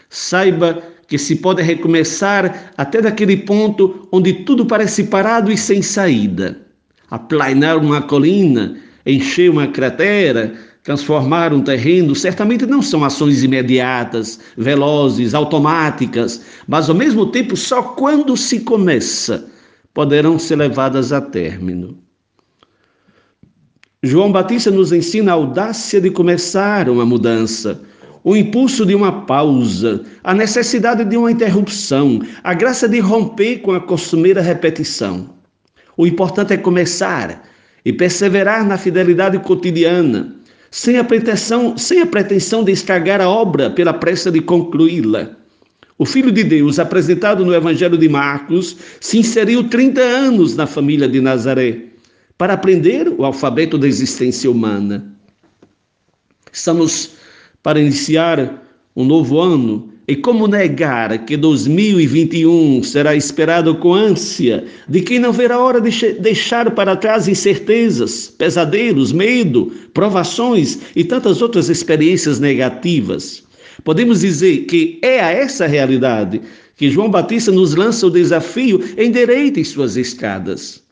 Saiba 0.09 0.83
que 1.13 1.19
se 1.19 1.35
pode 1.35 1.61
recomeçar 1.61 2.73
até 2.75 2.99
daquele 2.99 3.37
ponto 3.37 4.07
onde 4.11 4.33
tudo 4.33 4.65
parece 4.65 5.03
parado 5.03 5.51
e 5.51 5.55
sem 5.55 5.79
saída. 5.79 6.59
Aplainar 7.07 7.77
uma 7.77 8.01
colina, 8.01 8.77
encher 9.05 9.51
uma 9.51 9.67
cratera, 9.67 10.55
transformar 10.81 11.53
um 11.53 11.61
terreno, 11.61 12.15
certamente 12.15 12.65
não 12.65 12.81
são 12.81 13.03
ações 13.03 13.43
imediatas, 13.43 14.39
velozes, 14.57 15.35
automáticas, 15.35 16.43
mas 16.67 16.89
ao 16.89 16.95
mesmo 16.95 17.27
tempo, 17.27 17.55
só 17.55 17.83
quando 17.83 18.35
se 18.35 18.61
começa, 18.61 19.47
poderão 19.93 20.39
ser 20.39 20.55
levadas 20.55 21.13
a 21.13 21.21
término. 21.21 21.95
João 24.01 24.31
Batista 24.31 24.71
nos 24.71 24.91
ensina 24.91 25.31
a 25.31 25.35
audácia 25.35 26.01
de 26.01 26.09
começar 26.09 26.89
uma 26.89 27.05
mudança 27.05 27.79
o 28.23 28.35
impulso 28.35 28.85
de 28.85 28.95
uma 28.95 29.23
pausa, 29.25 30.03
a 30.23 30.33
necessidade 30.33 31.03
de 31.03 31.17
uma 31.17 31.31
interrupção, 31.31 32.21
a 32.43 32.53
graça 32.53 32.87
de 32.87 32.99
romper 32.99 33.57
com 33.57 33.73
a 33.73 33.81
costumeira 33.81 34.41
repetição. 34.41 35.29
O 35.97 36.07
importante 36.07 36.53
é 36.53 36.57
começar 36.57 37.43
e 37.83 37.91
perseverar 37.91 38.65
na 38.65 38.77
fidelidade 38.77 39.37
cotidiana, 39.39 40.35
sem 40.71 40.97
a 40.97 41.03
pretensão, 41.03 41.77
sem 41.77 42.01
a 42.01 42.05
pretensão 42.05 42.63
de 42.63 42.71
estragar 42.71 43.19
a 43.19 43.29
obra 43.29 43.69
pela 43.69 43.93
pressa 43.93 44.31
de 44.31 44.41
concluí-la. 44.41 45.31
O 45.97 46.05
Filho 46.05 46.31
de 46.31 46.43
Deus, 46.43 46.79
apresentado 46.79 47.45
no 47.45 47.53
Evangelho 47.53 47.97
de 47.97 48.09
Marcos, 48.09 48.77
se 48.99 49.19
inseriu 49.19 49.69
30 49.69 50.01
anos 50.01 50.55
na 50.55 50.65
família 50.65 51.07
de 51.07 51.21
Nazaré 51.21 51.83
para 52.37 52.53
aprender 52.53 53.07
o 53.09 53.23
alfabeto 53.23 53.77
da 53.77 53.87
existência 53.87 54.49
humana. 54.49 55.13
Estamos 56.51 57.11
para 57.63 57.79
iniciar 57.79 58.61
um 58.95 59.05
novo 59.05 59.39
ano. 59.39 59.89
E 60.05 60.17
como 60.17 60.47
negar 60.47 61.25
que 61.25 61.37
2021 61.37 62.83
será 62.83 63.15
esperado 63.15 63.73
com 63.75 63.93
ânsia 63.93 64.65
de 64.87 64.99
quem 65.01 65.17
não 65.17 65.31
verá 65.31 65.55
a 65.55 65.63
hora 65.63 65.79
de 65.79 66.13
deixar 66.15 66.69
para 66.71 66.97
trás 66.97 67.29
incertezas, 67.29 68.27
pesadelos, 68.27 69.13
medo, 69.13 69.71
provações 69.93 70.79
e 70.93 71.05
tantas 71.05 71.41
outras 71.41 71.69
experiências 71.69 72.37
negativas? 72.37 73.43
Podemos 73.85 74.19
dizer 74.19 74.65
que 74.65 74.99
é 75.01 75.21
a 75.21 75.31
essa 75.31 75.65
realidade 75.65 76.41
que 76.75 76.91
João 76.91 77.09
Batista 77.09 77.49
nos 77.49 77.73
lança 77.73 78.05
o 78.05 78.11
desafio 78.11 78.83
em 78.97 79.09
suas 79.63 79.95
escadas. 79.95 80.83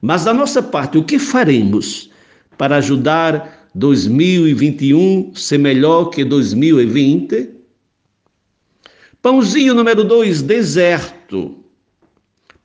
Mas 0.00 0.24
da 0.24 0.32
nossa 0.32 0.62
parte, 0.62 0.96
o 0.96 1.02
que 1.02 1.18
faremos 1.18 2.08
para 2.56 2.76
ajudar 2.76 3.63
2021 3.74 5.34
ser 5.34 5.58
melhor 5.58 6.06
que 6.06 6.24
2020. 6.24 7.50
Pãozinho 9.20 9.74
número 9.74 10.04
2, 10.04 10.42
deserto. 10.42 11.56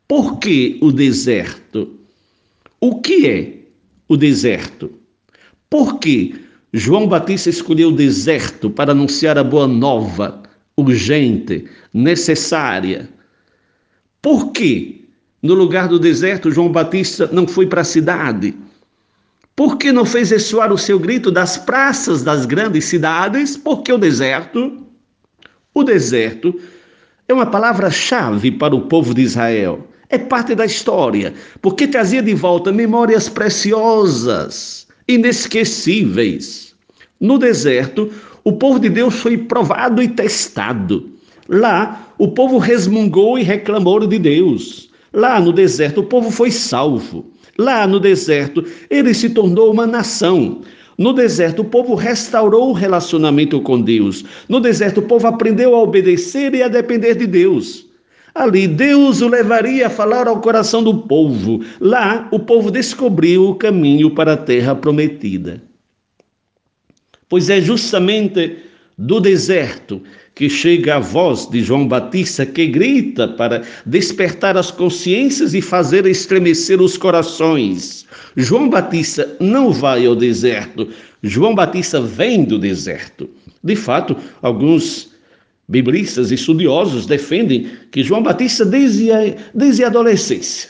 Por 0.08 0.38
que 0.40 0.78
o 0.82 0.92
deserto? 0.92 1.96
O 2.80 3.02
que 3.02 3.28
é 3.28 3.60
o 4.08 4.16
deserto? 4.16 4.92
Por 5.70 6.00
que 6.00 6.36
João 6.74 7.08
Batista 7.08 7.50
escolheu 7.50 7.90
o 7.90 7.96
deserto 7.96 8.70
para 8.70 8.92
anunciar 8.92 9.38
a 9.38 9.44
boa 9.44 9.68
nova, 9.68 10.44
urgente, 10.78 11.66
necessária? 11.94 13.10
Por 14.22 14.52
que, 14.52 15.08
no 15.42 15.54
lugar 15.54 15.88
do 15.88 15.98
deserto, 16.00 16.52
João 16.52 16.72
Batista 16.72 17.30
não 17.32 17.48
foi 17.48 17.68
para 17.68 17.82
a 17.82 17.86
cidade? 17.86 18.54
Por 19.60 19.76
que 19.78 19.92
não 19.92 20.06
fez 20.06 20.32
ressoar 20.32 20.72
o 20.72 20.78
seu 20.78 20.98
grito 20.98 21.30
das 21.30 21.58
praças 21.58 22.24
das 22.24 22.46
grandes 22.46 22.86
cidades? 22.86 23.58
Porque 23.58 23.92
o 23.92 23.98
deserto, 23.98 24.86
o 25.74 25.84
deserto 25.84 26.58
é 27.28 27.34
uma 27.34 27.46
palavra-chave 27.46 28.52
para 28.52 28.74
o 28.74 28.84
povo 28.84 29.14
de 29.14 29.22
Israel. 29.22 29.86
É 30.08 30.18
parte 30.18 30.56
da 30.56 30.66
história, 30.66 31.34
porque 31.62 31.90
trazia 31.90 32.22
de 32.22 32.34
volta 32.34 32.72
memórias 32.72 33.28
preciosas, 33.28 34.88
inesquecíveis. 35.10 36.74
No 37.20 37.38
deserto, 37.38 38.10
o 38.46 38.54
povo 38.54 38.80
de 38.80 38.88
Deus 38.88 39.16
foi 39.16 39.38
provado 39.38 40.02
e 40.02 40.08
testado. 40.08 41.12
Lá, 41.50 42.14
o 42.18 42.30
povo 42.30 42.60
resmungou 42.60 43.38
e 43.38 43.44
reclamou 43.44 44.08
de 44.08 44.20
Deus. 44.20 44.90
Lá 45.12 45.38
no 45.38 45.52
deserto, 45.52 46.00
o 46.00 46.06
povo 46.06 46.32
foi 46.32 46.50
salvo. 46.50 47.30
Lá 47.60 47.86
no 47.86 48.00
deserto, 48.00 48.64
ele 48.90 49.14
se 49.14 49.32
tornou 49.32 49.70
uma 49.70 49.86
nação. 49.86 50.62
No 50.98 51.12
deserto, 51.12 51.62
o 51.62 51.66
povo 51.66 51.94
restaurou 51.94 52.70
o 52.70 52.74
relacionamento 52.74 53.60
com 53.60 53.82
Deus. 53.82 54.24
No 54.48 54.62
deserto, 54.62 55.02
o 55.02 55.04
povo 55.04 55.28
aprendeu 55.28 55.76
a 55.76 55.84
obedecer 55.84 56.56
e 56.56 56.64
a 56.64 56.70
depender 56.70 57.16
de 57.16 57.28
Deus. 57.28 57.86
Ali, 58.34 58.66
Deus 58.66 59.20
o 59.20 59.28
levaria 59.28 59.88
a 59.88 59.90
falar 59.90 60.26
ao 60.26 60.40
coração 60.40 60.82
do 60.82 61.00
povo. 61.00 61.60
Lá, 61.82 62.30
o 62.32 62.40
povo 62.40 62.72
descobriu 62.72 63.50
o 63.50 63.56
caminho 63.56 64.12
para 64.12 64.34
a 64.34 64.38
terra 64.38 64.74
prometida. 64.74 65.62
Pois 67.28 67.50
é 67.50 67.60
justamente 67.60 68.56
do 68.98 69.20
deserto 69.20 70.02
que 70.40 70.50
chega 70.50 70.96
a 70.96 71.00
voz 71.00 71.50
de 71.50 71.62
João 71.62 71.86
Batista 71.86 72.46
que 72.46 72.66
grita 72.66 73.28
para 73.28 73.62
despertar 73.86 74.56
as 74.56 74.72
consciências 74.72 75.54
e 75.54 75.62
fazer 75.62 76.06
estremecer 76.06 76.82
os 76.82 76.98
corações. 76.98 78.06
João 78.38 78.70
Batista 78.70 79.36
não 79.42 79.70
vai 79.70 80.06
ao 80.06 80.16
deserto, 80.16 80.88
João 81.22 81.54
Batista 81.54 82.00
vem 82.00 82.46
do 82.46 82.58
deserto. 82.58 83.30
De 83.62 83.76
fato, 83.76 84.16
alguns 84.42 85.10
biblistas 85.68 86.32
e 86.32 86.36
estudiosos 86.36 87.06
defendem 87.06 87.68
que 87.92 88.02
João 88.02 88.24
Batista, 88.24 88.64
desde 88.64 89.12
a, 89.12 89.36
desde 89.54 89.84
a 89.84 89.88
adolescência, 89.88 90.70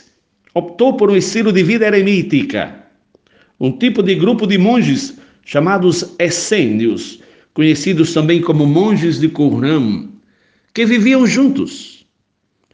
optou 0.52 0.94
por 0.94 1.12
um 1.12 1.16
estilo 1.16 1.52
de 1.52 1.62
vida 1.62 1.86
eremítica, 1.86 2.74
um 3.60 3.70
tipo 3.70 4.02
de 4.02 4.16
grupo 4.16 4.48
de 4.48 4.58
monges 4.58 5.16
chamados 5.44 6.16
essênios 6.18 7.19
conhecidos 7.54 8.12
também 8.12 8.40
como 8.40 8.66
monges 8.66 9.18
de 9.18 9.28
Qumran, 9.28 10.08
que 10.72 10.86
viviam 10.86 11.26
juntos, 11.26 12.06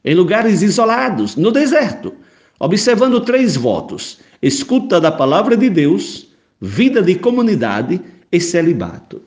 em 0.05 0.15
lugares 0.15 0.63
isolados, 0.63 1.37
no 1.37 1.51
deserto, 1.51 2.15
observando 2.61 3.21
três 3.21 3.57
votos: 3.57 4.19
escuta 4.43 5.01
da 5.01 5.11
palavra 5.11 5.57
de 5.57 5.71
Deus, 5.71 6.29
vida 6.61 7.03
de 7.03 7.15
comunidade 7.15 8.01
e 8.31 8.41
celibato. 8.41 9.23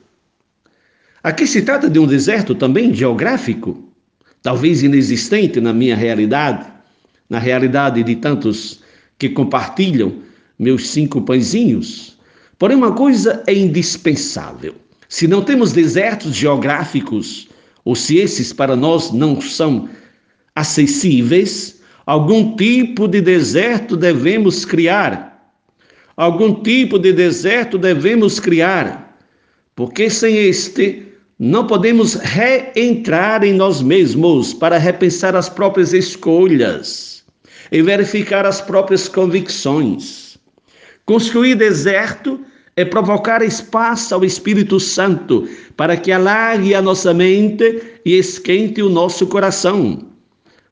Aqui 1.22 1.46
se 1.46 1.62
trata 1.62 1.90
de 1.90 1.98
um 1.98 2.06
deserto 2.06 2.54
também 2.54 2.94
geográfico, 2.94 3.92
talvez 4.42 4.82
inexistente 4.82 5.60
na 5.60 5.72
minha 5.72 5.94
realidade, 5.94 6.66
na 7.28 7.38
realidade 7.38 8.02
de 8.02 8.16
tantos 8.16 8.80
que 9.18 9.28
compartilham 9.28 10.22
meus 10.58 10.88
cinco 10.88 11.20
pãezinhos. 11.20 12.18
Porém, 12.58 12.76
uma 12.76 12.92
coisa 12.92 13.42
é 13.46 13.54
indispensável 13.54 14.74
se 15.10 15.26
não 15.26 15.42
temos 15.42 15.72
desertos 15.72 16.36
geográficos, 16.36 17.48
ou 17.84 17.96
se 17.96 18.18
esses 18.18 18.52
para 18.52 18.76
nós 18.76 19.10
não 19.10 19.40
são 19.40 19.88
acessíveis, 20.54 21.82
algum 22.06 22.54
tipo 22.54 23.08
de 23.08 23.20
deserto 23.20 23.96
devemos 23.96 24.64
criar. 24.64 25.52
Algum 26.16 26.62
tipo 26.62 26.96
de 26.96 27.12
deserto 27.12 27.76
devemos 27.76 28.38
criar, 28.38 29.18
porque 29.74 30.08
sem 30.08 30.36
este 30.36 31.08
não 31.36 31.66
podemos 31.66 32.14
reentrar 32.14 33.42
em 33.42 33.52
nós 33.52 33.82
mesmos 33.82 34.54
para 34.54 34.78
repensar 34.78 35.34
as 35.34 35.48
próprias 35.48 35.92
escolhas 35.92 37.24
e 37.72 37.82
verificar 37.82 38.46
as 38.46 38.60
próprias 38.60 39.08
convicções. 39.08 40.38
Construir 41.04 41.56
deserto 41.56 42.40
é 42.76 42.84
provocar 42.84 43.42
espaço 43.42 44.14
ao 44.14 44.24
Espírito 44.24 44.78
Santo 44.78 45.48
para 45.76 45.96
que 45.96 46.12
alargue 46.12 46.74
a 46.74 46.82
nossa 46.82 47.12
mente 47.12 47.82
e 48.04 48.16
esquente 48.16 48.82
o 48.82 48.88
nosso 48.88 49.26
coração. 49.26 50.10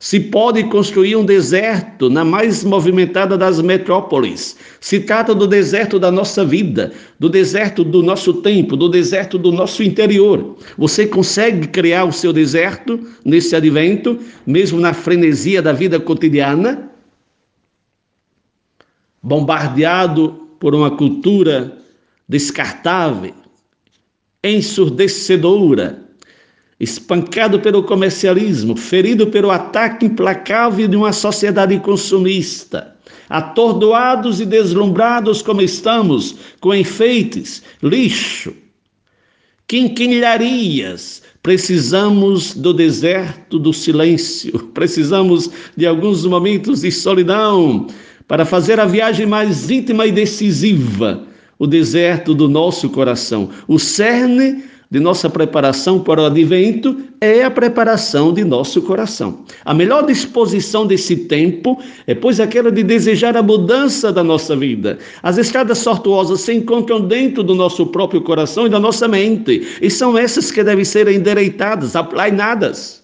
Se 0.00 0.20
pode 0.20 0.62
construir 0.64 1.16
um 1.16 1.24
deserto 1.24 2.08
na 2.08 2.24
mais 2.24 2.62
movimentada 2.62 3.36
das 3.36 3.60
metrópoles. 3.60 4.56
Se 4.80 5.00
trata 5.00 5.34
do 5.34 5.44
deserto 5.44 5.98
da 5.98 6.08
nossa 6.08 6.44
vida, 6.44 6.92
do 7.18 7.28
deserto 7.28 7.82
do 7.82 8.00
nosso 8.00 8.34
tempo, 8.34 8.76
do 8.76 8.88
deserto 8.88 9.36
do 9.36 9.50
nosso 9.50 9.82
interior. 9.82 10.56
Você 10.78 11.04
consegue 11.04 11.66
criar 11.66 12.04
o 12.04 12.12
seu 12.12 12.32
deserto 12.32 13.00
nesse 13.24 13.56
advento, 13.56 14.20
mesmo 14.46 14.78
na 14.78 14.94
frenesia 14.94 15.60
da 15.60 15.72
vida 15.72 15.98
cotidiana? 15.98 16.92
Bombardeado 19.20 20.46
por 20.60 20.76
uma 20.76 20.92
cultura 20.92 21.76
descartável, 22.28 23.34
ensurdecedora, 24.44 26.04
espancado 26.78 27.58
pelo 27.58 27.82
comercialismo, 27.82 28.76
ferido 28.76 29.26
pelo 29.28 29.50
ataque 29.50 30.06
implacável 30.06 30.86
de 30.86 30.96
uma 30.96 31.12
sociedade 31.12 31.78
consumista, 31.80 32.94
atordoados 33.28 34.40
e 34.40 34.46
deslumbrados 34.46 35.42
como 35.42 35.62
estamos, 35.62 36.36
com 36.60 36.74
enfeites, 36.74 37.62
lixo, 37.82 38.54
quinquilharias, 39.66 41.22
precisamos 41.42 42.54
do 42.54 42.72
deserto 42.72 43.58
do 43.58 43.72
silêncio, 43.72 44.52
precisamos 44.72 45.50
de 45.76 45.86
alguns 45.86 46.24
momentos 46.24 46.82
de 46.82 46.92
solidão 46.92 47.86
para 48.28 48.44
fazer 48.44 48.78
a 48.78 48.84
viagem 48.84 49.26
mais 49.26 49.70
íntima 49.70 50.06
e 50.06 50.12
decisiva 50.12 51.27
o 51.58 51.66
deserto 51.66 52.34
do 52.34 52.48
nosso 52.48 52.88
coração. 52.90 53.50
O 53.66 53.78
cerne 53.78 54.64
de 54.90 54.98
nossa 54.98 55.28
preparação 55.28 56.00
para 56.00 56.22
o 56.22 56.26
advento 56.26 56.96
é 57.20 57.42
a 57.44 57.50
preparação 57.50 58.32
de 58.32 58.42
nosso 58.42 58.80
coração. 58.80 59.44
A 59.64 59.74
melhor 59.74 60.06
disposição 60.06 60.86
desse 60.86 61.14
tempo 61.14 61.78
é, 62.06 62.14
pois, 62.14 62.40
aquela 62.40 62.72
de 62.72 62.82
desejar 62.82 63.36
a 63.36 63.42
mudança 63.42 64.10
da 64.10 64.24
nossa 64.24 64.56
vida. 64.56 64.98
As 65.22 65.36
estradas 65.36 65.78
sortuosas 65.78 66.40
se 66.40 66.54
encontram 66.54 67.02
dentro 67.02 67.42
do 67.42 67.54
nosso 67.54 67.86
próprio 67.86 68.22
coração 68.22 68.66
e 68.66 68.70
da 68.70 68.80
nossa 68.80 69.06
mente, 69.06 69.66
e 69.82 69.90
são 69.90 70.16
essas 70.16 70.50
que 70.50 70.64
devem 70.64 70.84
ser 70.84 71.06
endireitadas, 71.08 71.94
aplainadas. 71.94 73.02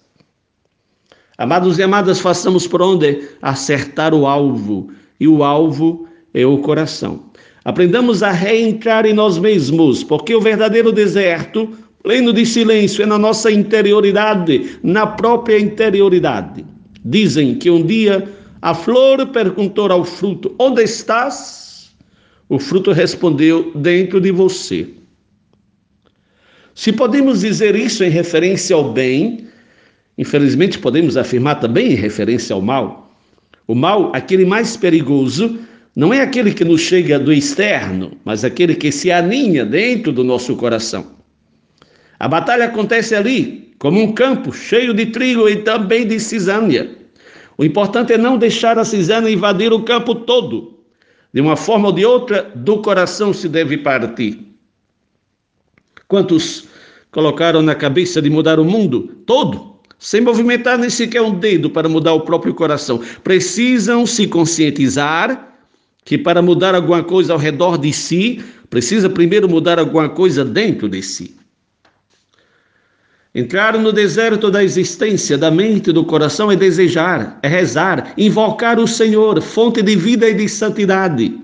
Amados 1.37 1.77
e 1.77 1.83
amadas, 1.83 2.19
façamos 2.19 2.65
por 2.65 2.81
onde 2.81 3.27
acertar 3.41 4.13
o 4.13 4.25
alvo, 4.25 4.89
e 5.19 5.27
o 5.27 5.43
alvo 5.43 6.07
é 6.33 6.45
o 6.45 6.57
coração. 6.59 7.25
Aprendamos 7.65 8.21
a 8.21 8.31
reentrar 8.31 9.07
em 9.07 9.13
nós 9.13 9.39
mesmos, 9.39 10.03
porque 10.03 10.35
o 10.35 10.39
verdadeiro 10.39 10.91
deserto, 10.91 11.67
pleno 12.03 12.31
de 12.31 12.45
silêncio, 12.45 13.01
é 13.01 13.07
na 13.07 13.17
nossa 13.17 13.51
interioridade, 13.51 14.77
na 14.83 15.07
própria 15.07 15.59
interioridade. 15.59 16.63
Dizem 17.03 17.55
que 17.55 17.71
um 17.71 17.83
dia 17.83 18.29
a 18.61 18.75
flor 18.75 19.25
perguntou 19.27 19.91
ao 19.91 20.03
fruto: 20.05 20.53
Onde 20.59 20.83
estás? 20.83 21.89
O 22.47 22.59
fruto 22.59 22.91
respondeu: 22.91 23.71
Dentro 23.73 24.21
de 24.21 24.29
você. 24.29 24.87
Se 26.75 26.91
podemos 26.91 27.41
dizer 27.41 27.75
isso 27.75 28.03
em 28.03 28.09
referência 28.09 28.75
ao 28.75 28.91
bem, 28.91 29.47
infelizmente 30.17 30.77
podemos 30.77 31.17
afirmar 31.17 31.59
também 31.59 31.93
em 31.93 31.95
referência 31.95 32.53
ao 32.53 32.61
mal. 32.61 33.11
O 33.67 33.73
mal, 33.73 34.11
aquele 34.13 34.45
mais 34.45 34.77
perigoso, 34.77 35.57
não 35.95 36.13
é 36.13 36.21
aquele 36.21 36.53
que 36.53 36.65
nos 36.65 36.81
chega 36.81 37.17
do 37.17 37.31
externo, 37.31 38.11
mas 38.25 38.43
aquele 38.43 38.75
que 38.75 38.91
se 38.91 39.11
aninha 39.11 39.65
dentro 39.65 40.11
do 40.11 40.25
nosso 40.25 40.55
coração. 40.57 41.15
A 42.19 42.27
batalha 42.27 42.65
acontece 42.65 43.15
ali, 43.15 43.73
como 43.79 44.01
um 44.01 44.11
campo 44.11 44.51
cheio 44.51 44.93
de 44.93 45.05
trigo 45.05 45.47
e 45.47 45.57
também 45.57 46.05
de 46.05 46.19
cisânia. 46.19 46.93
O 47.57 47.63
importante 47.63 48.11
é 48.11 48.17
não 48.17 48.37
deixar 48.37 48.77
a 48.77 48.83
cisânia 48.83 49.29
invadir 49.29 49.71
o 49.71 49.83
campo 49.83 50.15
todo. 50.15 50.79
De 51.33 51.39
uma 51.39 51.55
forma 51.55 51.87
ou 51.87 51.93
de 51.93 52.05
outra, 52.05 52.51
do 52.55 52.81
coração 52.81 53.33
se 53.33 53.47
deve 53.47 53.77
partir. 53.77 54.39
Quantos 56.09 56.67
colocaram 57.09 57.61
na 57.61 57.73
cabeça 57.73 58.21
de 58.21 58.29
mudar 58.29 58.59
o 58.59 58.65
mundo 58.65 59.15
todo, 59.25 59.79
sem 59.97 60.19
movimentar 60.19 60.77
nem 60.77 60.89
sequer 60.89 61.21
um 61.21 61.39
dedo 61.39 61.69
para 61.69 61.87
mudar 61.87 62.13
o 62.13 62.21
próprio 62.21 62.53
coração? 62.53 63.01
Precisam 63.23 64.05
se 64.05 64.27
conscientizar 64.27 65.54
que 66.05 66.19
para 66.19 66.41
mudar 66.41 66.75
alguma 66.75 67.03
coisa 67.03 67.33
ao 67.33 67.39
redor 67.39 67.79
de 67.79 67.91
si, 67.91 68.41
precisa 68.69 69.09
primeiro 69.09 69.49
mudar 69.49 69.79
alguma 69.79 70.07
coisa 70.07 70.45
dentro 70.45 70.87
de 70.87 71.01
si. 71.01 71.35
Entrar 73.33 73.77
no 73.77 73.91
deserto 73.91 74.49
da 74.49 74.63
existência, 74.63 75.37
da 75.37 75.51
mente 75.51 75.89
e 75.89 75.93
do 75.93 76.05
coração 76.05 76.49
é 76.49 76.55
desejar, 76.55 77.37
é 77.41 77.49
rezar, 77.49 78.13
invocar 78.17 78.79
o 78.79 78.87
Senhor, 78.87 79.41
fonte 79.41 79.81
de 79.81 79.95
vida 79.95 80.29
e 80.29 80.35
de 80.35 80.47
santidade. 80.47 81.37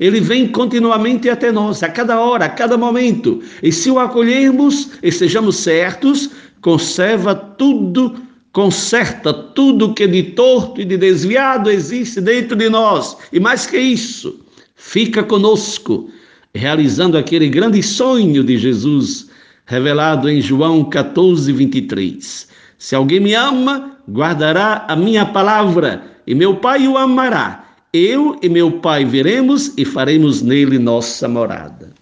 Ele 0.00 0.20
vem 0.20 0.48
continuamente 0.48 1.28
até 1.28 1.52
nós, 1.52 1.82
a 1.82 1.88
cada 1.88 2.18
hora, 2.18 2.46
a 2.46 2.48
cada 2.48 2.76
momento. 2.76 3.40
E 3.62 3.70
se 3.70 3.90
o 3.90 4.00
acolhermos, 4.00 4.90
estejamos 5.02 5.58
certos, 5.58 6.30
conserva 6.60 7.34
tudo, 7.34 8.16
conserta 8.52 9.32
tudo 9.32 9.94
que 9.94 10.06
de 10.06 10.22
torto 10.22 10.80
e 10.80 10.84
de 10.84 10.96
desviado 10.96 11.70
existe 11.70 12.20
dentro 12.20 12.56
de 12.56 12.68
nós. 12.68 13.16
E 13.32 13.40
mais 13.40 13.66
que 13.66 13.78
isso, 13.78 14.40
fica 14.76 15.22
conosco, 15.22 16.10
realizando 16.54 17.16
aquele 17.16 17.48
grande 17.48 17.82
sonho 17.82 18.44
de 18.44 18.58
Jesus, 18.58 19.30
revelado 19.66 20.28
em 20.28 20.40
João 20.40 20.84
14, 20.84 21.50
23. 21.52 22.48
Se 22.78 22.94
alguém 22.94 23.20
me 23.20 23.34
ama, 23.34 23.96
guardará 24.10 24.84
a 24.88 24.94
minha 24.94 25.24
palavra, 25.24 26.02
e 26.26 26.34
meu 26.34 26.56
Pai 26.56 26.86
o 26.86 26.98
amará 26.98 27.62
eu 27.92 28.38
e 28.42 28.48
meu 28.48 28.80
Pai 28.80 29.04
veremos 29.04 29.74
e 29.76 29.84
faremos 29.84 30.40
nele 30.40 30.78
nossa 30.78 31.28
morada. 31.28 31.92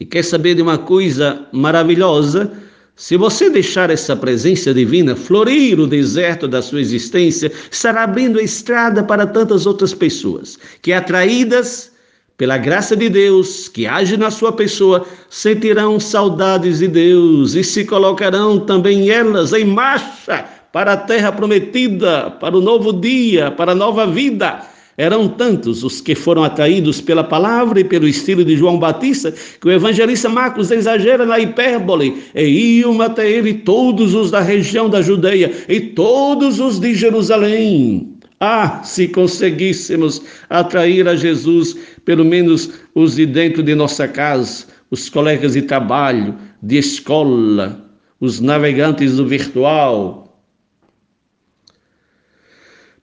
E 0.00 0.06
quer 0.06 0.24
saber 0.24 0.54
de 0.54 0.62
uma 0.62 0.78
coisa 0.78 1.46
maravilhosa? 1.52 2.50
Se 2.96 3.16
você 3.16 3.50
deixar 3.50 3.90
essa 3.90 4.14
presença 4.14 4.72
divina 4.72 5.16
florir 5.16 5.80
o 5.80 5.86
deserto 5.86 6.46
da 6.46 6.62
sua 6.62 6.80
existência, 6.80 7.50
estará 7.68 8.04
abrindo 8.04 8.38
a 8.38 8.42
estrada 8.42 9.02
para 9.02 9.26
tantas 9.26 9.66
outras 9.66 9.92
pessoas 9.92 10.56
que, 10.80 10.92
atraídas 10.92 11.90
pela 12.38 12.56
graça 12.56 12.96
de 12.96 13.08
Deus 13.08 13.68
que 13.68 13.84
age 13.84 14.16
na 14.16 14.30
sua 14.30 14.52
pessoa, 14.52 15.04
sentirão 15.28 15.98
saudades 15.98 16.78
de 16.78 16.86
Deus 16.86 17.54
e 17.54 17.64
se 17.64 17.84
colocarão 17.84 18.60
também 18.60 19.10
elas 19.10 19.52
em 19.52 19.64
marcha 19.64 20.44
para 20.72 20.92
a 20.92 20.96
terra 20.96 21.32
prometida, 21.32 22.30
para 22.30 22.56
o 22.56 22.60
novo 22.60 22.92
dia, 22.92 23.50
para 23.50 23.72
a 23.72 23.76
nova 23.76 24.06
vida. 24.06 24.73
Eram 24.96 25.28
tantos 25.28 25.82
os 25.82 26.00
que 26.00 26.14
foram 26.14 26.44
atraídos 26.44 27.00
pela 27.00 27.24
palavra 27.24 27.80
e 27.80 27.84
pelo 27.84 28.06
estilo 28.06 28.44
de 28.44 28.56
João 28.56 28.78
Batista 28.78 29.32
que 29.32 29.66
o 29.66 29.72
evangelista 29.72 30.28
Marcos 30.28 30.70
exagera 30.70 31.26
na 31.26 31.40
hipérbole. 31.40 32.22
E 32.34 32.78
iam 32.78 33.00
até 33.02 33.28
ele 33.28 33.54
todos 33.54 34.14
os 34.14 34.30
da 34.30 34.40
região 34.40 34.88
da 34.88 35.02
Judeia 35.02 35.52
e 35.68 35.80
todos 35.80 36.60
os 36.60 36.78
de 36.78 36.94
Jerusalém. 36.94 38.14
Ah, 38.40 38.82
se 38.84 39.08
conseguíssemos 39.08 40.22
atrair 40.50 41.08
a 41.08 41.16
Jesus, 41.16 41.76
pelo 42.04 42.24
menos 42.24 42.70
os 42.94 43.16
de 43.16 43.26
dentro 43.26 43.62
de 43.62 43.74
nossa 43.74 44.06
casa, 44.06 44.66
os 44.90 45.08
colegas 45.08 45.54
de 45.54 45.62
trabalho, 45.62 46.34
de 46.62 46.76
escola, 46.76 47.80
os 48.20 48.40
navegantes 48.40 49.16
do 49.16 49.26
virtual, 49.26 50.23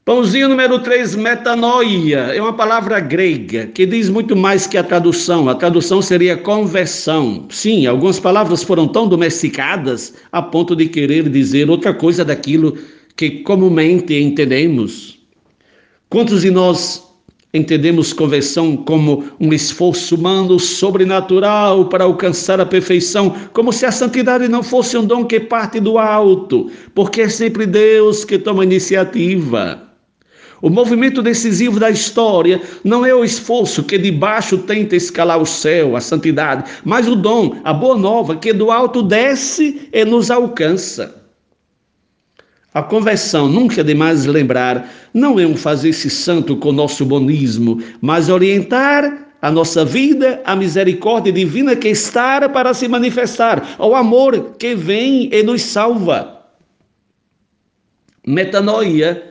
Pãozinho 0.03 0.49
número 0.49 0.79
3, 0.79 1.13
metanoia, 1.15 2.33
é 2.33 2.41
uma 2.41 2.53
palavra 2.53 2.99
grega 2.99 3.67
que 3.67 3.85
diz 3.85 4.09
muito 4.09 4.35
mais 4.35 4.65
que 4.65 4.75
a 4.75 4.83
tradução. 4.83 5.47
A 5.47 5.53
tradução 5.53 6.01
seria 6.01 6.35
conversão. 6.35 7.45
Sim, 7.51 7.85
algumas 7.85 8.19
palavras 8.19 8.63
foram 8.63 8.87
tão 8.87 9.07
domesticadas 9.07 10.15
a 10.31 10.41
ponto 10.41 10.75
de 10.75 10.87
querer 10.87 11.29
dizer 11.29 11.69
outra 11.69 11.93
coisa 11.93 12.25
daquilo 12.25 12.75
que 13.15 13.43
comumente 13.43 14.15
entendemos. 14.15 15.19
Quantos 16.09 16.41
de 16.41 16.49
nós 16.49 17.07
entendemos 17.53 18.11
conversão 18.11 18.75
como 18.75 19.25
um 19.39 19.53
esforço 19.53 20.15
humano 20.15 20.59
sobrenatural 20.59 21.85
para 21.89 22.05
alcançar 22.05 22.59
a 22.59 22.65
perfeição, 22.65 23.35
como 23.53 23.71
se 23.71 23.85
a 23.85 23.91
santidade 23.91 24.47
não 24.47 24.63
fosse 24.63 24.97
um 24.97 25.05
dom 25.05 25.25
que 25.25 25.39
parte 25.39 25.79
do 25.79 25.99
alto, 25.99 26.71
porque 26.95 27.21
é 27.21 27.29
sempre 27.29 27.67
Deus 27.67 28.25
que 28.25 28.39
toma 28.39 28.63
iniciativa. 28.63 29.90
O 30.61 30.69
movimento 30.69 31.23
decisivo 31.23 31.79
da 31.79 31.89
história 31.89 32.61
não 32.83 33.03
é 33.03 33.13
o 33.13 33.23
esforço 33.25 33.83
que 33.83 33.97
de 33.97 34.11
baixo 34.11 34.59
tenta 34.59 34.95
escalar 34.95 35.41
o 35.41 35.45
céu, 35.45 35.95
a 35.95 36.01
santidade, 36.01 36.69
mas 36.85 37.07
o 37.07 37.15
dom, 37.15 37.59
a 37.63 37.73
boa 37.73 37.97
nova 37.97 38.35
que 38.35 38.53
do 38.53 38.69
alto 38.69 39.01
desce 39.01 39.89
e 39.91 40.05
nos 40.05 40.29
alcança. 40.29 41.15
A 42.73 42.83
conversão, 42.83 43.49
nunca 43.49 43.83
demais 43.83 44.25
lembrar, 44.25 44.89
não 45.13 45.39
é 45.39 45.45
um 45.45 45.57
fazer-se 45.57 46.09
santo 46.09 46.55
com 46.55 46.71
nosso 46.71 47.03
bonismo, 47.05 47.81
mas 47.99 48.29
orientar 48.29 49.29
a 49.41 49.49
nossa 49.49 49.83
vida 49.83 50.39
à 50.45 50.55
misericórdia 50.55 51.33
divina 51.33 51.75
que 51.75 51.89
está 51.89 52.47
para 52.47 52.73
se 52.73 52.87
manifestar, 52.87 53.75
ao 53.79 53.95
amor 53.95 54.55
que 54.59 54.75
vem 54.75 55.27
e 55.33 55.41
nos 55.41 55.63
salva. 55.63 56.45
Metanoia 58.25 59.30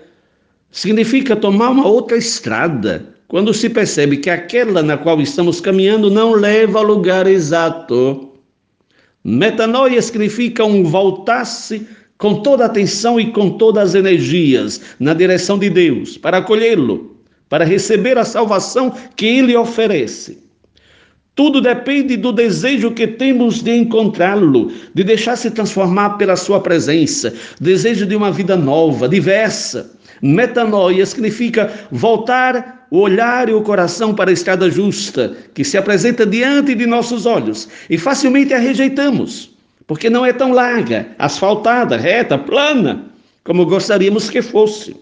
significa 0.70 1.34
tomar 1.34 1.70
uma 1.70 1.86
outra 1.86 2.16
estrada, 2.16 3.14
quando 3.26 3.54
se 3.54 3.68
percebe 3.68 4.16
que 4.16 4.30
aquela 4.30 4.82
na 4.82 4.96
qual 4.96 5.20
estamos 5.20 5.60
caminhando 5.60 6.10
não 6.10 6.32
leva 6.32 6.78
ao 6.78 6.84
lugar 6.84 7.26
exato. 7.26 8.32
Metanoia 9.22 10.00
significa 10.00 10.64
um 10.64 10.82
voltar-se 10.84 11.86
com 12.18 12.42
toda 12.42 12.64
a 12.64 12.66
atenção 12.66 13.18
e 13.20 13.32
com 13.32 13.50
todas 13.50 13.90
as 13.90 13.94
energias 13.94 14.80
na 14.98 15.14
direção 15.14 15.58
de 15.58 15.70
Deus, 15.70 16.18
para 16.18 16.38
acolhê-lo, 16.38 17.16
para 17.48 17.64
receber 17.64 18.18
a 18.18 18.24
salvação 18.24 18.92
que 19.16 19.26
ele 19.26 19.56
oferece. 19.56 20.38
Tudo 21.34 21.60
depende 21.60 22.16
do 22.16 22.32
desejo 22.32 22.90
que 22.90 23.06
temos 23.06 23.62
de 23.62 23.74
encontrá-lo, 23.74 24.70
de 24.94 25.04
deixar-se 25.04 25.50
transformar 25.50 26.10
pela 26.18 26.36
sua 26.36 26.60
presença, 26.60 27.32
desejo 27.60 28.04
de 28.04 28.14
uma 28.16 28.30
vida 28.30 28.56
nova, 28.56 29.08
diversa 29.08 29.98
Metanoia 30.22 31.04
significa 31.06 31.72
voltar 31.90 32.86
o 32.90 32.98
olhar 32.98 33.48
e 33.48 33.52
o 33.52 33.62
coração 33.62 34.14
para 34.14 34.30
a 34.30 34.32
estrada 34.32 34.70
justa 34.70 35.36
que 35.54 35.64
se 35.64 35.78
apresenta 35.78 36.26
diante 36.26 36.74
de 36.74 36.86
nossos 36.86 37.24
olhos 37.24 37.68
e 37.88 37.96
facilmente 37.96 38.52
a 38.52 38.58
rejeitamos, 38.58 39.56
porque 39.86 40.10
não 40.10 40.26
é 40.26 40.32
tão 40.32 40.52
larga, 40.52 41.08
asfaltada, 41.18 41.96
reta, 41.96 42.36
plana, 42.36 43.06
como 43.44 43.64
gostaríamos 43.64 44.28
que 44.28 44.42
fosse. 44.42 44.96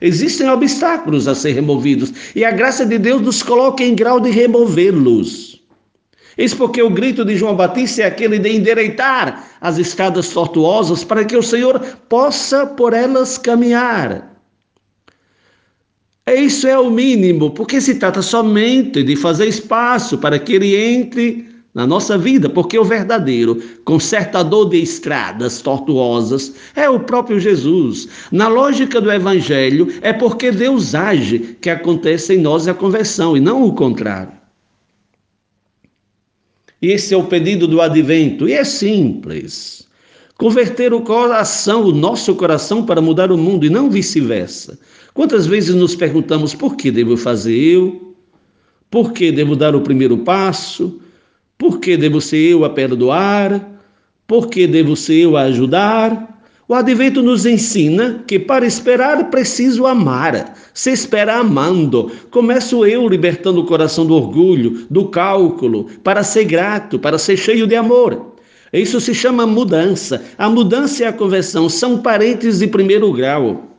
Existem 0.00 0.48
obstáculos 0.48 1.28
a 1.28 1.34
ser 1.34 1.52
removidos 1.52 2.12
e 2.34 2.44
a 2.44 2.50
graça 2.50 2.84
de 2.84 2.98
Deus 2.98 3.22
nos 3.22 3.42
coloca 3.42 3.84
em 3.84 3.94
grau 3.94 4.20
de 4.20 4.30
removê-los. 4.30 5.62
Eis 6.38 6.52
porque 6.52 6.82
o 6.82 6.90
grito 6.90 7.24
de 7.24 7.36
João 7.36 7.56
Batista 7.56 8.02
é 8.02 8.06
aquele 8.06 8.38
de 8.38 8.50
endereitar 8.50 9.48
as 9.60 9.78
estradas 9.78 10.28
tortuosas 10.28 11.02
para 11.02 11.24
que 11.24 11.36
o 11.36 11.42
Senhor 11.42 11.80
possa 12.08 12.66
por 12.66 12.92
elas 12.92 13.38
caminhar. 13.38 14.35
Isso 16.28 16.66
é 16.66 16.76
o 16.76 16.90
mínimo, 16.90 17.52
porque 17.52 17.80
se 17.80 17.94
trata 17.94 18.20
somente 18.20 19.04
de 19.04 19.14
fazer 19.14 19.46
espaço 19.46 20.18
para 20.18 20.38
que 20.40 20.54
ele 20.54 20.74
entre 20.74 21.46
na 21.72 21.86
nossa 21.86 22.18
vida, 22.18 22.48
porque 22.48 22.76
o 22.78 22.84
verdadeiro 22.84 23.62
consertador 23.84 24.70
de 24.70 24.78
estradas 24.78 25.60
tortuosas 25.60 26.54
é 26.74 26.88
o 26.88 26.98
próprio 26.98 27.38
Jesus. 27.38 28.08
Na 28.32 28.48
lógica 28.48 29.00
do 29.00 29.12
evangelho, 29.12 29.86
é 30.00 30.12
porque 30.12 30.50
Deus 30.50 30.94
age 30.94 31.56
que 31.60 31.70
acontece 31.70 32.34
em 32.34 32.38
nós 32.38 32.66
a 32.66 32.74
conversão 32.74 33.36
e 33.36 33.40
não 33.40 33.62
o 33.62 33.74
contrário. 33.74 34.32
Esse 36.82 37.14
é 37.14 37.16
o 37.16 37.24
pedido 37.24 37.68
do 37.68 37.80
advento 37.80 38.48
e 38.48 38.52
é 38.52 38.64
simples. 38.64 39.86
Converter 40.38 40.92
o 40.92 41.02
coração, 41.02 41.84
o 41.84 41.92
nosso 41.92 42.34
coração, 42.34 42.84
para 42.84 43.00
mudar 43.00 43.30
o 43.30 43.38
mundo 43.38 43.64
e 43.64 43.70
não 43.70 43.88
vice-versa. 43.88 44.78
Quantas 45.16 45.46
vezes 45.46 45.74
nos 45.74 45.96
perguntamos 45.96 46.54
por 46.54 46.76
que 46.76 46.90
devo 46.90 47.16
fazer 47.16 47.56
eu? 47.56 48.14
Por 48.90 49.14
que 49.14 49.32
devo 49.32 49.56
dar 49.56 49.74
o 49.74 49.80
primeiro 49.80 50.18
passo? 50.18 51.00
Por 51.56 51.80
que 51.80 51.96
devo 51.96 52.20
ser 52.20 52.52
eu 52.52 52.66
a 52.66 52.68
perdoar? 52.68 53.80
Por 54.26 54.48
que 54.50 54.66
devo 54.66 54.94
ser 54.94 55.22
eu 55.22 55.34
a 55.38 55.44
ajudar? 55.44 56.38
O 56.68 56.74
advento 56.74 57.22
nos 57.22 57.46
ensina 57.46 58.22
que 58.26 58.38
para 58.38 58.66
esperar 58.66 59.30
preciso 59.30 59.86
amar. 59.86 60.54
Se 60.74 60.90
espera 60.90 61.36
amando. 61.36 62.12
Começo 62.30 62.84
eu 62.84 63.08
libertando 63.08 63.62
o 63.62 63.66
coração 63.66 64.04
do 64.04 64.12
orgulho, 64.12 64.86
do 64.90 65.08
cálculo, 65.08 65.86
para 66.04 66.22
ser 66.22 66.44
grato, 66.44 66.98
para 66.98 67.16
ser 67.16 67.38
cheio 67.38 67.66
de 67.66 67.74
amor. 67.74 68.34
Isso 68.70 69.00
se 69.00 69.14
chama 69.14 69.46
mudança. 69.46 70.22
A 70.36 70.50
mudança 70.50 71.04
e 71.04 71.06
a 71.06 71.12
conversão 71.12 71.70
são 71.70 72.02
parentes 72.02 72.58
de 72.58 72.66
primeiro 72.66 73.10
grau. 73.14 73.75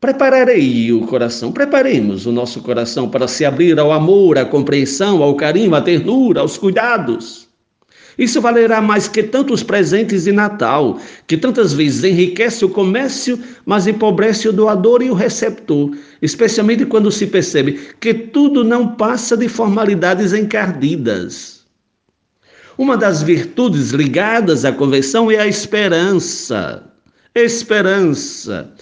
Prepararei 0.00 0.90
o 0.92 1.02
coração, 1.02 1.52
preparemos 1.52 2.24
o 2.24 2.32
nosso 2.32 2.62
coração 2.62 3.10
para 3.10 3.28
se 3.28 3.44
abrir 3.44 3.78
ao 3.78 3.92
amor, 3.92 4.38
à 4.38 4.46
compreensão, 4.46 5.22
ao 5.22 5.34
carinho, 5.34 5.74
à 5.74 5.82
ternura, 5.82 6.40
aos 6.40 6.56
cuidados. 6.56 7.46
Isso 8.18 8.40
valerá 8.40 8.80
mais 8.80 9.08
que 9.08 9.22
tantos 9.22 9.62
presentes 9.62 10.24
de 10.24 10.32
Natal, 10.32 10.98
que 11.26 11.36
tantas 11.36 11.74
vezes 11.74 12.02
enriquece 12.02 12.64
o 12.64 12.68
comércio, 12.70 13.38
mas 13.66 13.86
empobrece 13.86 14.48
o 14.48 14.52
doador 14.52 15.02
e 15.02 15.10
o 15.10 15.14
receptor, 15.14 15.90
especialmente 16.22 16.86
quando 16.86 17.10
se 17.10 17.26
percebe 17.26 17.78
que 18.00 18.14
tudo 18.14 18.64
não 18.64 18.88
passa 18.88 19.36
de 19.36 19.48
formalidades 19.48 20.32
encardidas. 20.32 21.66
Uma 22.78 22.96
das 22.96 23.22
virtudes 23.22 23.90
ligadas 23.90 24.64
à 24.64 24.72
conversão 24.72 25.30
é 25.30 25.38
a 25.38 25.46
esperança. 25.46 26.82
Esperança. 27.34 28.72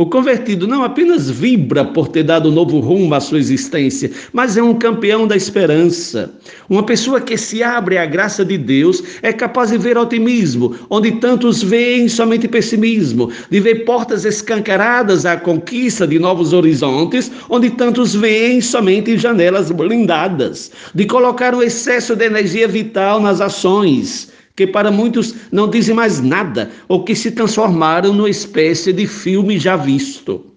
O 0.00 0.06
convertido 0.06 0.64
não 0.68 0.84
apenas 0.84 1.28
vibra 1.28 1.84
por 1.84 2.06
ter 2.06 2.22
dado 2.22 2.52
novo 2.52 2.78
rumo 2.78 3.12
à 3.16 3.18
sua 3.18 3.40
existência, 3.40 4.12
mas 4.32 4.56
é 4.56 4.62
um 4.62 4.72
campeão 4.72 5.26
da 5.26 5.34
esperança. 5.34 6.32
Uma 6.70 6.84
pessoa 6.84 7.20
que 7.20 7.36
se 7.36 7.64
abre 7.64 7.98
à 7.98 8.06
graça 8.06 8.44
de 8.44 8.56
Deus 8.56 9.02
é 9.22 9.32
capaz 9.32 9.72
de 9.72 9.76
ver 9.76 9.98
otimismo, 9.98 10.76
onde 10.88 11.10
tantos 11.10 11.64
veem 11.64 12.08
somente 12.08 12.46
pessimismo, 12.46 13.32
de 13.50 13.58
ver 13.58 13.84
portas 13.84 14.24
escancaradas 14.24 15.26
à 15.26 15.36
conquista 15.36 16.06
de 16.06 16.16
novos 16.16 16.52
horizontes, 16.52 17.28
onde 17.50 17.68
tantos 17.68 18.14
veem 18.14 18.60
somente 18.60 19.18
janelas 19.18 19.72
blindadas, 19.72 20.70
de 20.94 21.06
colocar 21.06 21.56
o 21.56 21.60
excesso 21.60 22.14
de 22.14 22.24
energia 22.24 22.68
vital 22.68 23.20
nas 23.20 23.40
ações 23.40 24.27
que 24.58 24.66
para 24.66 24.90
muitos 24.90 25.36
não 25.52 25.70
dizem 25.70 25.94
mais 25.94 26.20
nada, 26.20 26.68
ou 26.88 27.04
que 27.04 27.14
se 27.14 27.30
transformaram 27.30 28.12
numa 28.12 28.28
espécie 28.28 28.92
de 28.92 29.06
filme 29.06 29.56
já 29.56 29.76
visto. 29.76 30.52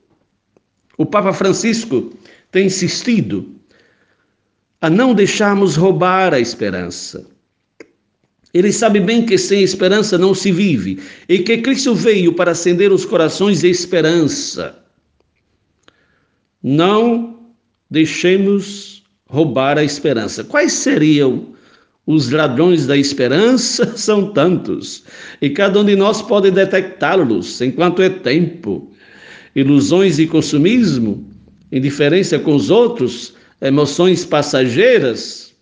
O 0.97 1.05
Papa 1.05 1.31
Francisco 1.31 2.11
tem 2.51 2.65
insistido 2.65 3.55
a 4.81 4.89
não 4.89 5.13
deixarmos 5.13 5.75
roubar 5.75 6.33
a 6.33 6.39
esperança. 6.39 7.27
Ele 8.51 8.73
sabe 8.73 8.99
bem 8.99 9.23
que 9.23 9.37
sem 9.37 9.61
esperança 9.61 10.17
não 10.17 10.33
se 10.33 10.51
vive 10.51 10.99
e 11.29 11.37
que 11.37 11.59
Cristo 11.59 11.93
veio 11.93 12.33
para 12.33 12.53
acender 12.53 12.91
os 12.91 13.05
corações 13.05 13.61
de 13.61 13.69
esperança. 13.69 14.83
Não 16.63 17.53
deixemos 17.87 19.03
roubar 19.29 19.77
a 19.77 19.83
esperança. 19.83 20.43
Quais 20.43 20.73
seriam 20.73 21.50
os 22.05 22.31
ladrões 22.31 22.87
da 22.87 22.97
esperança 22.97 23.93
são 23.97 24.31
tantos, 24.31 25.03
e 25.41 25.49
cada 25.49 25.79
um 25.79 25.85
de 25.85 25.95
nós 25.95 26.21
pode 26.21 26.51
detectá-los 26.51 27.61
enquanto 27.61 28.01
é 28.01 28.09
tempo. 28.09 28.91
Ilusões 29.55 30.17
e 30.17 30.27
consumismo, 30.27 31.29
indiferença 31.71 32.39
com 32.39 32.55
os 32.55 32.69
outros, 32.69 33.33
emoções 33.61 34.25
passageiras. 34.25 35.53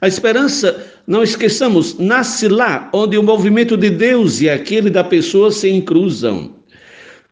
A 0.00 0.06
esperança, 0.06 0.86
não 1.06 1.22
esqueçamos, 1.22 1.98
nasce 1.98 2.46
lá 2.46 2.88
onde 2.92 3.18
o 3.18 3.22
movimento 3.22 3.76
de 3.76 3.90
Deus 3.90 4.40
e 4.40 4.48
aquele 4.48 4.90
da 4.90 5.02
pessoa 5.02 5.50
se 5.50 5.68
encruzam. 5.68 6.57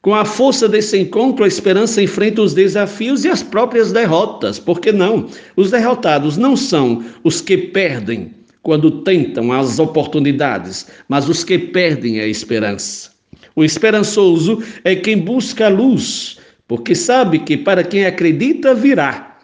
Com 0.07 0.15
a 0.15 0.25
força 0.25 0.69
desse 0.69 0.97
encontro, 0.97 1.45
a 1.45 1.49
esperança 1.49 2.01
enfrenta 2.01 2.41
os 2.41 2.55
desafios 2.55 3.25
e 3.25 3.29
as 3.29 3.43
próprias 3.43 3.91
derrotas. 3.91 4.57
Por 4.57 4.79
que 4.79 4.93
não? 4.93 5.29
Os 5.57 5.73
derrotados 5.73 6.37
não 6.37 6.57
são 6.57 7.05
os 7.25 7.41
que 7.41 7.59
perdem 7.59 8.31
quando 8.63 9.03
tentam 9.03 9.53
as 9.53 9.81
oportunidades, 9.81 10.87
mas 11.09 11.29
os 11.29 11.43
que 11.43 11.59
perdem 11.59 12.21
a 12.21 12.27
esperança. 12.29 13.11
O 13.57 13.65
esperançoso 13.65 14.63
é 14.85 14.95
quem 14.95 15.19
busca 15.19 15.67
a 15.67 15.71
luz, 15.71 16.39
porque 16.69 16.95
sabe 16.95 17.41
que 17.41 17.57
para 17.57 17.83
quem 17.83 18.07
acredita 18.07 18.77
virá. 18.77 19.39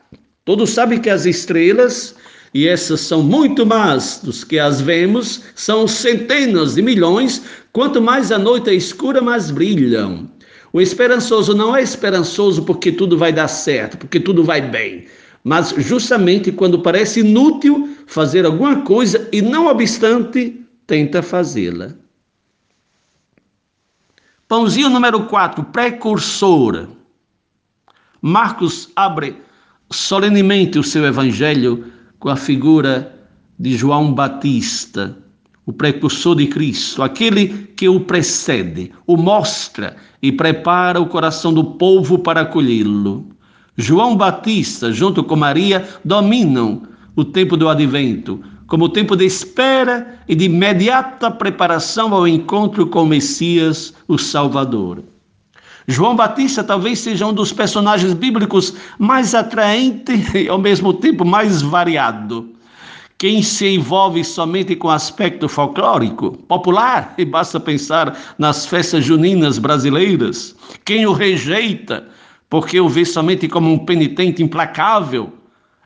Todos 0.44 0.70
sabem 0.70 1.00
que 1.00 1.10
as 1.10 1.26
estrelas, 1.26 2.14
e 2.54 2.68
essas 2.68 3.00
são 3.00 3.20
muito 3.20 3.66
mais 3.66 4.20
dos 4.22 4.44
que 4.44 4.60
as 4.60 4.80
vemos, 4.80 5.42
são 5.56 5.88
centenas 5.88 6.76
de 6.76 6.82
milhões, 6.82 7.42
quanto 7.72 8.00
mais 8.00 8.30
a 8.30 8.38
noite 8.38 8.70
é 8.70 8.74
escura, 8.74 9.20
mais 9.20 9.50
brilham. 9.50 10.30
O 10.72 10.80
esperançoso 10.80 11.54
não 11.54 11.76
é 11.76 11.82
esperançoso 11.82 12.64
porque 12.64 12.90
tudo 12.90 13.18
vai 13.18 13.32
dar 13.32 13.48
certo, 13.48 13.98
porque 13.98 14.18
tudo 14.18 14.42
vai 14.42 14.60
bem, 14.60 15.06
mas 15.44 15.74
justamente 15.76 16.50
quando 16.50 16.80
parece 16.80 17.20
inútil 17.20 17.96
fazer 18.06 18.46
alguma 18.46 18.82
coisa 18.82 19.28
e 19.32 19.42
não 19.42 19.66
obstante 19.66 20.64
tenta 20.86 21.22
fazê-la. 21.22 21.92
Pãozinho 24.48 24.88
número 24.88 25.24
4, 25.26 25.64
precursor. 25.64 26.88
Marcos 28.20 28.90
abre 28.94 29.36
solenemente 29.90 30.78
o 30.78 30.82
seu 30.84 31.04
evangelho 31.04 31.90
com 32.18 32.28
a 32.28 32.36
figura 32.36 33.18
de 33.58 33.76
João 33.76 34.12
Batista, 34.12 35.16
o 35.64 35.72
precursor 35.72 36.36
de 36.36 36.46
Cristo, 36.46 37.02
aquele 37.02 37.48
que 37.76 37.88
o 37.88 38.00
precede, 38.00 38.92
o 39.06 39.16
mostra 39.16 39.96
e 40.20 40.32
prepara 40.32 41.00
o 41.00 41.06
coração 41.06 41.52
do 41.52 41.62
povo 41.64 42.18
para 42.18 42.40
acolhê-lo. 42.40 43.26
João 43.76 44.16
Batista, 44.16 44.92
junto 44.92 45.22
com 45.22 45.36
Maria, 45.36 45.88
dominam 46.04 46.82
o 47.14 47.24
tempo 47.24 47.56
do 47.56 47.68
advento, 47.68 48.40
como 48.66 48.88
tempo 48.88 49.14
de 49.14 49.24
espera 49.24 50.18
e 50.28 50.34
de 50.34 50.46
imediata 50.46 51.30
preparação 51.30 52.12
ao 52.12 52.26
encontro 52.26 52.86
com 52.86 53.02
o 53.02 53.06
Messias, 53.06 53.94
o 54.08 54.18
Salvador. 54.18 55.02
João 55.86 56.14
Batista 56.14 56.62
talvez 56.62 57.00
seja 57.00 57.26
um 57.26 57.32
dos 57.32 57.52
personagens 57.52 58.14
bíblicos 58.14 58.74
mais 58.98 59.34
atraente 59.34 60.12
e 60.38 60.48
ao 60.48 60.58
mesmo 60.58 60.94
tempo 60.94 61.24
mais 61.24 61.60
variado. 61.60 62.50
Quem 63.22 63.40
se 63.40 63.68
envolve 63.68 64.24
somente 64.24 64.74
com 64.74 64.90
aspecto 64.90 65.48
folclórico, 65.48 66.32
popular, 66.48 67.14
e 67.16 67.24
basta 67.24 67.60
pensar 67.60 68.18
nas 68.36 68.66
festas 68.66 69.04
juninas 69.04 69.60
brasileiras. 69.60 70.56
Quem 70.84 71.06
o 71.06 71.12
rejeita, 71.12 72.08
porque 72.50 72.80
o 72.80 72.88
vê 72.88 73.04
somente 73.04 73.46
como 73.46 73.72
um 73.72 73.78
penitente 73.78 74.42
implacável, 74.42 75.32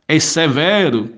é 0.08 0.18
severo. 0.18 1.10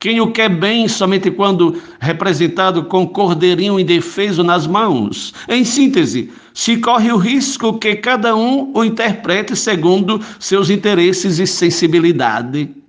Quem 0.00 0.20
o 0.20 0.32
quer 0.32 0.48
bem 0.48 0.88
somente 0.88 1.30
quando 1.30 1.80
representado 2.00 2.86
com 2.86 3.06
cordeirinho 3.06 3.78
indefeso 3.78 4.42
nas 4.42 4.66
mãos. 4.66 5.32
Em 5.48 5.64
síntese, 5.64 6.32
se 6.52 6.78
corre 6.78 7.12
o 7.12 7.16
risco 7.16 7.78
que 7.78 7.94
cada 7.94 8.34
um 8.34 8.72
o 8.74 8.82
interprete 8.82 9.54
segundo 9.54 10.20
seus 10.40 10.68
interesses 10.68 11.38
e 11.38 11.46
sensibilidade. 11.46 12.79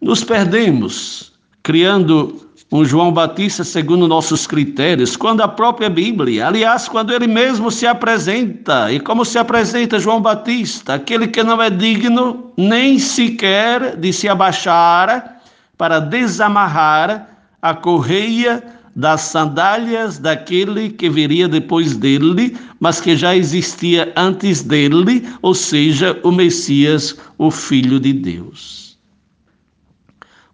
Nos 0.00 0.22
perdemos 0.22 1.32
criando 1.62 2.46
um 2.70 2.84
João 2.84 3.12
Batista 3.12 3.64
segundo 3.64 4.08
nossos 4.08 4.46
critérios, 4.46 5.16
quando 5.16 5.40
a 5.40 5.48
própria 5.48 5.88
Bíblia, 5.88 6.48
aliás, 6.48 6.88
quando 6.88 7.12
ele 7.12 7.26
mesmo 7.26 7.70
se 7.70 7.86
apresenta, 7.86 8.92
e 8.92 9.00
como 9.00 9.24
se 9.24 9.38
apresenta 9.38 9.98
João 9.98 10.20
Batista, 10.20 10.94
aquele 10.94 11.28
que 11.28 11.42
não 11.42 11.62
é 11.62 11.70
digno 11.70 12.52
nem 12.56 12.98
sequer 12.98 13.96
de 13.96 14.12
se 14.12 14.28
abaixar 14.28 15.40
para 15.78 16.00
desamarrar 16.00 17.28
a 17.62 17.74
correia 17.74 18.62
das 18.94 19.22
sandálias 19.22 20.18
daquele 20.18 20.90
que 20.90 21.08
viria 21.08 21.46
depois 21.46 21.96
dele, 21.96 22.56
mas 22.80 23.00
que 23.00 23.16
já 23.16 23.36
existia 23.36 24.12
antes 24.16 24.62
dele, 24.62 25.26
ou 25.42 25.54
seja, 25.54 26.18
o 26.22 26.32
Messias, 26.32 27.16
o 27.38 27.50
Filho 27.50 28.00
de 28.00 28.12
Deus. 28.12 28.85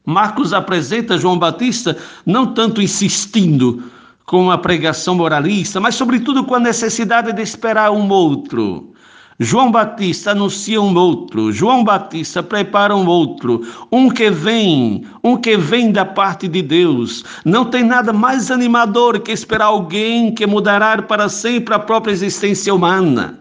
Marcos 0.05 0.53
apresenta 0.53 1.19
João 1.19 1.39
Batista 1.39 1.97
não 2.27 2.47
tanto 2.47 2.83
insistindo 2.83 3.85
com 4.27 4.51
a 4.51 4.59
pregação 4.59 5.15
moralista, 5.15 5.81
mas 5.81 5.95
sobretudo 5.95 6.45
com 6.45 6.55
a 6.55 6.61
necessidade 6.61 7.33
de 7.33 7.43
esperar 7.43 7.91
um 7.91 8.09
outro. 8.09 8.93
João 9.39 9.73
Batista 9.73 10.31
anuncia 10.31 10.81
um 10.81 10.95
outro, 10.95 11.51
João 11.53 11.83
Batista 11.83 12.43
prepara 12.43 12.95
um 12.95 13.07
outro, 13.07 13.63
um 13.91 14.09
que 14.09 14.31
vem, 14.31 15.05
um 15.25 15.37
que 15.37 15.57
vem 15.57 15.91
da 15.91 16.05
parte 16.05 16.47
de 16.47 16.63
Deus. 16.63 17.25
Não 17.45 17.65
tem 17.65 17.83
nada 17.83 18.13
mais 18.13 18.51
animador 18.51 19.21
que 19.21 19.33
esperar 19.33 19.67
alguém 19.67 20.33
que 20.33 20.47
mudará 20.47 21.01
para 21.03 21.29
sempre 21.29 21.75
a 21.75 21.79
própria 21.79 22.13
existência 22.13 22.75
humana. 22.75 23.41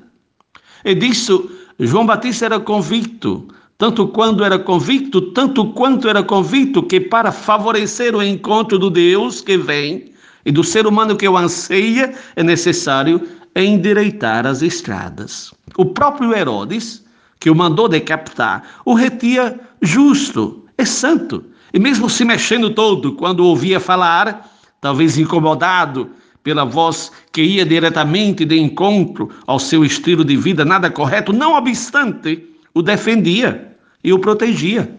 E 0.84 0.96
disso 0.96 1.50
João 1.80 2.06
Batista 2.06 2.46
era 2.46 2.60
convicto 2.60 3.48
tanto 3.82 4.08
quando 4.08 4.44
era 4.44 4.60
convicto, 4.60 5.20
tanto 5.32 5.66
quanto 5.74 6.08
era 6.08 6.22
convicto 6.22 6.84
que 6.84 7.00
para 7.00 7.32
favorecer 7.32 8.16
o 8.16 8.22
encontro 8.22 8.78
do 8.78 8.92
Deus 8.92 9.42
que 9.42 9.58
vem 9.58 10.12
e 10.46 10.52
do 10.52 10.64
ser 10.64 10.86
humano 10.86 11.18
que 11.18 11.28
o 11.28 11.36
anseia, 11.36 12.14
é 12.36 12.44
necessário 12.44 13.28
endireitar 13.56 14.46
as 14.46 14.62
estradas. 14.62 15.52
O 15.76 15.84
próprio 15.84 16.32
Herodes, 16.32 17.04
que 17.40 17.50
o 17.50 17.56
mandou 17.56 17.90
decapitar, 17.90 18.62
o 18.86 18.94
retia 18.94 19.60
justo, 19.82 20.64
é 20.78 20.86
santo, 20.86 21.44
e 21.74 21.80
mesmo 21.80 22.08
se 22.08 22.24
mexendo 22.24 22.70
todo 22.70 23.14
quando 23.14 23.44
ouvia 23.44 23.80
falar, 23.80 24.48
talvez 24.80 25.18
incomodado 25.18 26.12
pela 26.44 26.66
voz 26.66 27.12
que 27.32 27.42
ia 27.42 27.66
diretamente 27.66 28.46
de 28.46 28.60
encontro 28.60 29.32
ao 29.48 29.58
seu 29.58 29.84
estilo 29.84 30.24
de 30.24 30.38
vida 30.38 30.64
nada 30.64 30.92
correto, 30.92 31.34
não 31.34 31.58
obstante, 31.58 32.48
o 32.76 32.84
defendia 32.84 33.71
e 34.04 34.12
o 34.14 34.20
protegia. 34.20 34.98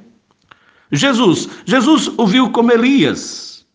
Jesus, 0.90 1.48
Jesus 1.64 2.10
o 2.16 2.26
viu 2.26 2.50
como 2.50 2.72
Elias. 2.72 3.66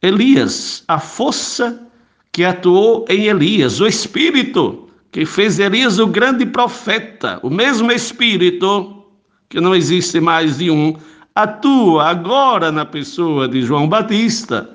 Elias, 0.00 0.84
a 0.86 0.98
força 0.98 1.86
que 2.32 2.44
atuou 2.44 3.04
em 3.08 3.26
Elias, 3.26 3.80
o 3.80 3.86
Espírito 3.86 4.88
que 5.10 5.24
fez 5.24 5.58
Elias 5.58 5.98
o 5.98 6.06
grande 6.06 6.44
profeta, 6.46 7.40
o 7.42 7.50
mesmo 7.50 7.90
Espírito, 7.90 9.04
que 9.48 9.60
não 9.60 9.74
existe 9.74 10.20
mais 10.20 10.58
de 10.58 10.70
um, 10.70 10.94
atua 11.34 12.08
agora 12.08 12.70
na 12.70 12.84
pessoa 12.84 13.48
de 13.48 13.62
João 13.62 13.88
Batista. 13.88 14.70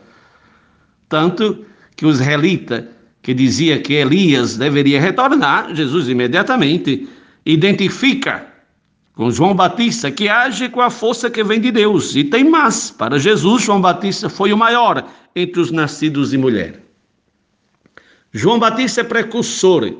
Tanto 1.07 1.65
que 1.95 2.05
o 2.05 2.09
israelita 2.09 2.89
que 3.21 3.33
dizia 3.33 3.79
que 3.79 3.93
Elias 3.93 4.57
deveria 4.57 4.99
retornar, 4.99 5.73
Jesus 5.73 6.09
imediatamente 6.09 7.07
identifica 7.45 8.47
com 9.15 9.29
João 9.29 9.53
Batista, 9.53 10.09
que 10.09 10.27
age 10.27 10.69
com 10.69 10.81
a 10.81 10.89
força 10.89 11.29
que 11.29 11.43
vem 11.43 11.61
de 11.61 11.71
Deus. 11.71 12.15
E 12.15 12.23
tem 12.23 12.43
mais: 12.43 12.91
para 12.91 13.19
Jesus, 13.19 13.63
João 13.63 13.81
Batista 13.81 14.29
foi 14.29 14.51
o 14.51 14.57
maior 14.57 15.07
entre 15.35 15.61
os 15.61 15.71
nascidos 15.71 16.31
de 16.31 16.37
mulher. 16.37 16.79
João 18.31 18.57
Batista 18.57 19.01
é 19.01 19.03
precursor. 19.03 19.93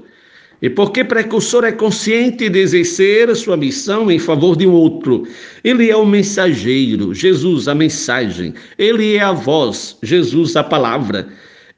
E 0.62 0.70
porque 0.70 1.04
precursor 1.04 1.66
é 1.66 1.74
consciente 1.74 2.48
de 2.48 2.58
exercer 2.58 3.36
sua 3.36 3.58
missão 3.58 4.10
em 4.10 4.18
favor 4.18 4.56
de 4.56 4.66
um 4.66 4.72
outro. 4.72 5.28
Ele 5.62 5.92
é 5.92 5.96
o 5.96 6.06
mensageiro, 6.06 7.14
Jesus, 7.14 7.68
a 7.68 7.76
mensagem. 7.76 8.54
Ele 8.78 9.18
é 9.18 9.20
a 9.20 9.34
voz, 9.34 9.98
Jesus, 10.02 10.56
a 10.56 10.64
palavra. 10.64 11.28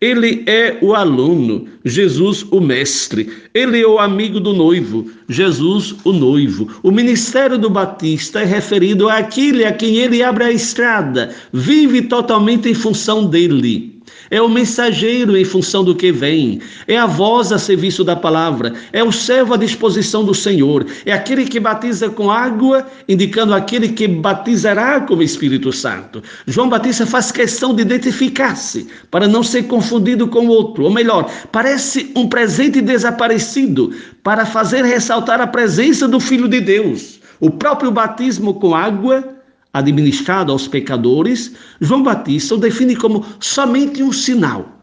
Ele 0.01 0.43
é 0.45 0.77
o 0.81 0.93
aluno, 0.93 1.67
Jesus 1.83 2.45
o 2.51 2.59
mestre. 2.59 3.29
Ele 3.53 3.81
é 3.81 3.87
o 3.87 3.97
amigo 3.97 4.39
do 4.39 4.53
noivo, 4.53 5.09
Jesus 5.29 5.95
o 6.03 6.11
noivo. 6.11 6.69
O 6.83 6.91
ministério 6.91 7.57
do 7.57 7.69
Batista 7.69 8.41
é 8.41 8.45
referido 8.45 9.09
àquele 9.09 9.63
a 9.65 9.71
quem 9.71 9.95
ele 9.97 10.21
abre 10.21 10.43
a 10.43 10.51
estrada, 10.51 11.33
vive 11.51 12.03
totalmente 12.03 12.69
em 12.69 12.73
função 12.73 13.25
dele 13.25 13.94
é 14.29 14.41
o 14.41 14.49
mensageiro 14.49 15.37
em 15.37 15.45
função 15.45 15.83
do 15.83 15.95
que 15.95 16.11
vem, 16.11 16.61
é 16.87 16.97
a 16.97 17.05
voz 17.05 17.51
a 17.51 17.57
serviço 17.57 18.03
da 18.03 18.15
palavra, 18.15 18.73
é 18.91 19.03
o 19.03 19.11
servo 19.11 19.53
à 19.53 19.57
disposição 19.57 20.23
do 20.23 20.33
Senhor, 20.33 20.85
é 21.05 21.11
aquele 21.11 21.45
que 21.45 21.59
batiza 21.59 22.09
com 22.09 22.31
água, 22.31 22.87
indicando 23.07 23.53
aquele 23.53 23.89
que 23.89 24.07
batizará 24.07 25.01
com 25.01 25.15
o 25.15 25.23
Espírito 25.23 25.71
Santo. 25.71 26.23
João 26.47 26.69
Batista 26.69 27.05
faz 27.05 27.31
questão 27.31 27.73
de 27.73 27.81
identificar-se 27.81 28.87
para 29.11 29.27
não 29.27 29.43
ser 29.43 29.63
confundido 29.63 30.27
com 30.27 30.47
o 30.47 30.49
outro, 30.49 30.85
ou 30.85 30.91
melhor, 30.91 31.31
parece 31.51 32.11
um 32.15 32.27
presente 32.27 32.81
desaparecido 32.81 33.93
para 34.23 34.45
fazer 34.45 34.83
ressaltar 34.83 35.39
a 35.41 35.47
presença 35.47 36.07
do 36.07 36.19
Filho 36.19 36.47
de 36.47 36.59
Deus. 36.59 37.19
O 37.39 37.49
próprio 37.49 37.91
batismo 37.91 38.53
com 38.53 38.73
água 38.73 39.34
administrado 39.75 40.53
aos 40.53 40.69
pecadores, 40.69 41.51
João 41.81 42.01
Batista 42.01 42.55
o 42.55 42.57
define 42.57 42.95
como 42.95 43.25
somente 43.41 44.01
um 44.01 44.13
sinal, 44.13 44.81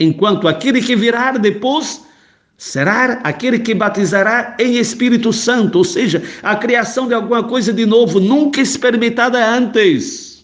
enquanto 0.00 0.48
aquele 0.48 0.80
que 0.80 0.96
virá 0.96 1.32
depois 1.32 2.02
será 2.56 3.20
aquele 3.22 3.58
que 3.58 3.74
batizará 3.74 4.56
em 4.58 4.78
Espírito 4.78 5.30
Santo, 5.30 5.76
ou 5.76 5.84
seja, 5.84 6.22
a 6.42 6.56
criação 6.56 7.06
de 7.06 7.12
alguma 7.12 7.44
coisa 7.44 7.70
de 7.70 7.84
novo, 7.84 8.18
nunca 8.18 8.62
experimentada 8.62 9.46
antes. 9.46 10.42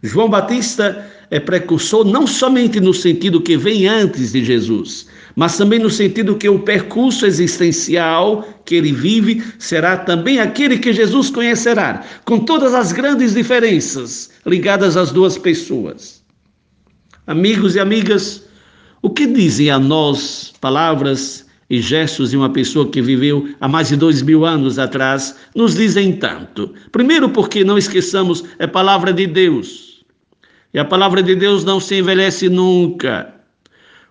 João 0.00 0.30
Batista 0.30 1.04
é 1.32 1.40
precursor 1.40 2.04
não 2.04 2.28
somente 2.28 2.78
no 2.78 2.94
sentido 2.94 3.40
que 3.40 3.56
vem 3.56 3.88
antes 3.88 4.30
de 4.30 4.44
Jesus, 4.44 5.08
mas 5.38 5.56
também 5.56 5.78
no 5.78 5.88
sentido 5.88 6.34
que 6.34 6.48
o 6.48 6.58
percurso 6.58 7.24
existencial 7.24 8.44
que 8.64 8.74
ele 8.74 8.90
vive 8.90 9.40
será 9.56 9.96
também 9.96 10.40
aquele 10.40 10.76
que 10.76 10.92
Jesus 10.92 11.30
conhecerá, 11.30 12.04
com 12.24 12.40
todas 12.40 12.74
as 12.74 12.90
grandes 12.90 13.34
diferenças 13.34 14.32
ligadas 14.44 14.96
às 14.96 15.12
duas 15.12 15.38
pessoas. 15.38 16.24
Amigos 17.24 17.76
e 17.76 17.78
amigas, 17.78 18.48
o 19.00 19.10
que 19.10 19.28
dizem 19.28 19.70
a 19.70 19.78
nós 19.78 20.52
palavras 20.60 21.46
e 21.70 21.80
gestos 21.80 22.30
de 22.30 22.36
uma 22.36 22.50
pessoa 22.50 22.90
que 22.90 23.00
viveu 23.00 23.48
há 23.60 23.68
mais 23.68 23.90
de 23.90 23.96
dois 23.96 24.20
mil 24.20 24.44
anos 24.44 24.76
atrás 24.76 25.36
nos 25.54 25.76
dizem 25.76 26.16
tanto? 26.16 26.74
Primeiro, 26.90 27.28
porque 27.28 27.62
não 27.62 27.78
esqueçamos, 27.78 28.42
é 28.58 28.66
palavra 28.66 29.12
de 29.12 29.28
Deus. 29.28 30.02
E 30.74 30.80
a 30.80 30.84
palavra 30.84 31.22
de 31.22 31.36
Deus 31.36 31.62
não 31.62 31.78
se 31.78 31.94
envelhece 31.94 32.48
nunca. 32.48 33.37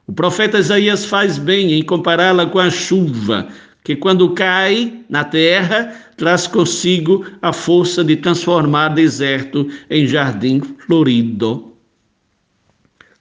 O 0.07 0.13
profeta 0.13 0.57
Isaías 0.57 1.03
faz 1.03 1.37
bem 1.37 1.73
em 1.73 1.83
compará-la 1.83 2.45
com 2.45 2.59
a 2.59 2.69
chuva, 2.69 3.49
que 3.83 3.93
quando 3.93 4.29
cai 4.29 5.03
na 5.09 5.25
terra, 5.25 5.93
traz 6.15 6.47
consigo 6.47 7.25
a 7.41 7.51
força 7.51 8.05
de 8.05 8.15
transformar 8.15 8.89
deserto 8.89 9.69
em 9.89 10.07
jardim 10.07 10.61
florido. 10.61 11.73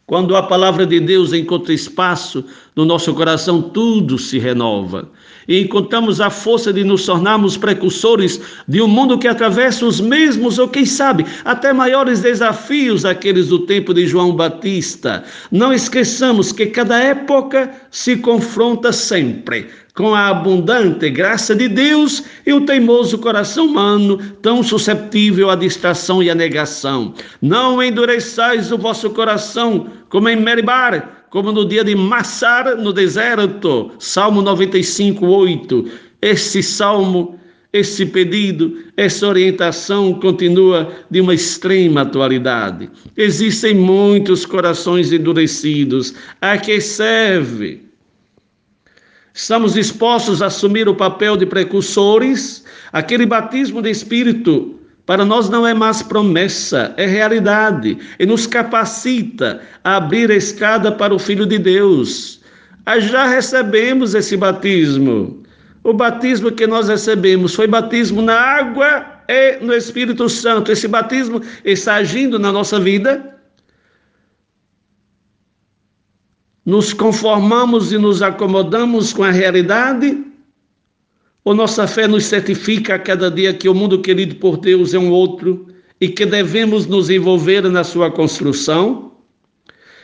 Quando 0.07 0.37
a 0.37 0.43
palavra 0.45 0.87
de 0.87 1.01
Deus 1.01 1.33
encontra 1.33 1.75
espaço 1.75 2.45
no 2.77 2.85
nosso 2.85 3.13
coração, 3.15 3.61
tudo 3.61 4.17
se 4.17 4.39
renova. 4.39 5.11
E 5.49 5.61
encontramos 5.61 6.21
a 6.21 6.31
força 6.31 6.73
de 6.73 6.83
nos 6.83 7.07
tornarmos 7.07 7.57
precursores 7.57 8.41
de 8.67 8.81
um 8.83 8.89
mundo 8.89 9.19
que 9.19 9.29
atravessa 9.29 9.87
os 9.87 10.01
mesmos, 10.01 10.59
ou 10.59 10.69
quem 10.69 10.85
sabe, 10.85 11.25
até 11.45 11.73
maiores 11.73 12.21
desafios 12.21 13.05
aqueles 13.05 13.49
do 13.49 13.61
tempo 13.61 13.95
de 13.95 14.07
João 14.07 14.35
Batista. 14.35 15.25
Não 15.51 15.73
esqueçamos 15.73 16.53
que 16.53 16.67
cada 16.67 16.99
época 16.99 17.71
se 17.91 18.17
confronta 18.17 18.93
sempre 18.93 19.69
com 19.97 20.15
a 20.15 20.29
abundante 20.29 21.09
graça 21.09 21.57
de 21.57 21.69
Deus 21.69 22.23
e 22.45 22.53
o 22.53 22.61
teimoso 22.61 23.19
coração 23.19 23.67
humano, 23.67 24.19
tão 24.43 24.63
susceptível 24.63 25.49
à 25.49 25.57
distração 25.57 26.23
e 26.23 26.31
à 26.31 26.35
negação. 26.35 27.15
Não 27.41 27.83
endureçais 27.83 28.71
o 28.71 28.77
vosso 28.77 29.09
coração, 29.11 29.87
como 30.11 30.29
em 30.29 30.37
Meribar, 30.37 31.16
como 31.37 31.53
no 31.53 31.67
dia 31.67 31.85
de 31.85 31.95
Massar 31.95 32.79
no 32.79 32.95
deserto. 32.95 33.91
Salmo 33.99 34.41
95, 34.41 35.27
8. 35.27 35.85
Esse 36.23 36.63
salmo, 36.63 37.39
esse 37.75 38.07
pedido, 38.07 38.79
essa 38.97 39.29
orientação 39.29 40.15
continua 40.15 40.91
de 41.11 41.21
uma 41.21 41.35
extrema 41.35 42.01
atualidade. 42.01 42.89
Existem 43.19 43.75
muitos 43.75 44.47
corações 44.47 45.13
endurecidos. 45.13 46.15
A 46.41 46.57
que 46.57 46.81
serve? 46.81 47.83
Estamos 49.35 49.75
dispostos 49.75 50.41
a 50.41 50.47
assumir 50.47 50.89
o 50.89 50.95
papel 50.95 51.37
de 51.37 51.45
precursores? 51.45 52.65
Aquele 52.95 53.27
batismo 53.27 53.83
de 53.83 53.91
Espírito 53.91 54.76
para 55.07 55.25
nós 55.25 55.49
não 55.49 55.67
é 55.67 55.73
mais 55.73 56.03
promessa, 56.03 56.93
é 56.97 57.07
realidade 57.07 57.97
e 58.19 58.27
nos 58.27 58.47
capacita 58.47 59.61
a 59.83 59.97
abrir 59.97 60.31
a 60.31 60.35
escada 60.35 60.93
para 60.93 61.15
o 61.15 61.19
Filho 61.19 61.47
de 61.47 61.59
Deus. 61.59 62.41
Já 62.99 63.27
recebemos 63.27 64.15
esse 64.15 64.37
batismo. 64.37 65.43
O 65.83 65.93
batismo 65.93 66.51
que 66.51 66.67
nós 66.67 66.89
recebemos 66.89 67.55
foi 67.55 67.67
batismo 67.67 68.21
na 68.21 68.39
água 68.39 69.07
e 69.29 69.59
no 69.65 69.73
Espírito 69.73 70.29
Santo. 70.29 70.73
Esse 70.73 70.89
batismo 70.89 71.41
está 71.65 71.95
agindo 71.95 72.39
na 72.39 72.51
nossa 72.53 72.79
vida 72.79 73.37
nos 76.67 76.93
conformamos 76.93 77.93
e 77.93 77.99
nos 77.99 78.21
acomodamos 78.23 79.13
com 79.13 79.23
a 79.23 79.31
realidade? 79.31 80.26
Ou 81.47 81.55
nossa 81.55 81.87
fé 81.87 82.09
nos 82.09 82.25
certifica 82.25 82.97
a 82.97 82.99
cada 82.99 83.31
dia 83.31 83.55
que 83.55 83.69
o 83.69 83.75
mundo 83.75 84.01
querido 84.01 84.35
por 84.35 84.57
Deus 84.57 84.93
é 84.93 84.99
um 84.99 85.13
outro 85.13 85.69
e 86.01 86.09
que 86.09 86.27
devemos 86.27 86.87
nos 86.87 87.09
envolver 87.09 87.63
na 87.71 87.85
sua 87.85 88.11
construção? 88.11 89.13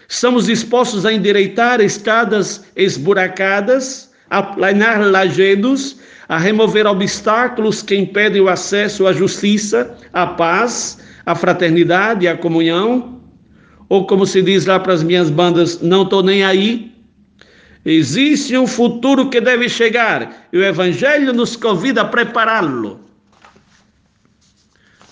Estamos 0.09 0.47
dispostos 0.47 1.05
a 1.05 1.13
endireitar 1.13 1.81
escadas 1.81 2.65
esburacadas, 2.77 4.13
a 4.31 4.41
planar 4.41 5.01
lajedos, 5.01 5.97
a 6.29 6.39
remover 6.39 6.87
obstáculos 6.87 7.83
que 7.83 7.97
impedem 7.97 8.41
o 8.41 8.49
acesso 8.49 9.09
à 9.09 9.13
justiça, 9.13 9.99
à 10.13 10.25
paz, 10.29 11.01
à 11.27 11.35
fraternidade 11.35 12.29
à 12.29 12.37
comunhão? 12.37 13.21
ou 13.89 14.07
como 14.07 14.25
se 14.25 14.41
diz 14.41 14.65
lá 14.65 14.81
para 14.81 14.95
as 14.95 15.03
minhas 15.03 15.29
bandas, 15.29 15.83
não 15.83 16.05
estou 16.05 16.23
nem 16.23 16.43
aí. 16.43 16.92
Existe 17.85 18.57
um 18.57 18.67
futuro 18.67 19.29
que 19.29 19.41
deve 19.41 19.69
chegar 19.69 20.49
e 20.53 20.59
o 20.59 20.65
Evangelho 20.65 21.33
nos 21.33 21.57
convida 21.57 22.03
a 22.03 22.05
prepará-lo. 22.05 23.01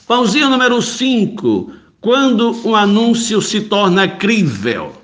Pãozinho 0.06 0.48
número 0.48 0.80
5. 0.80 1.72
Quando 2.00 2.66
um 2.66 2.74
anúncio 2.74 3.42
se 3.42 3.62
torna 3.62 4.08
crível. 4.08 5.00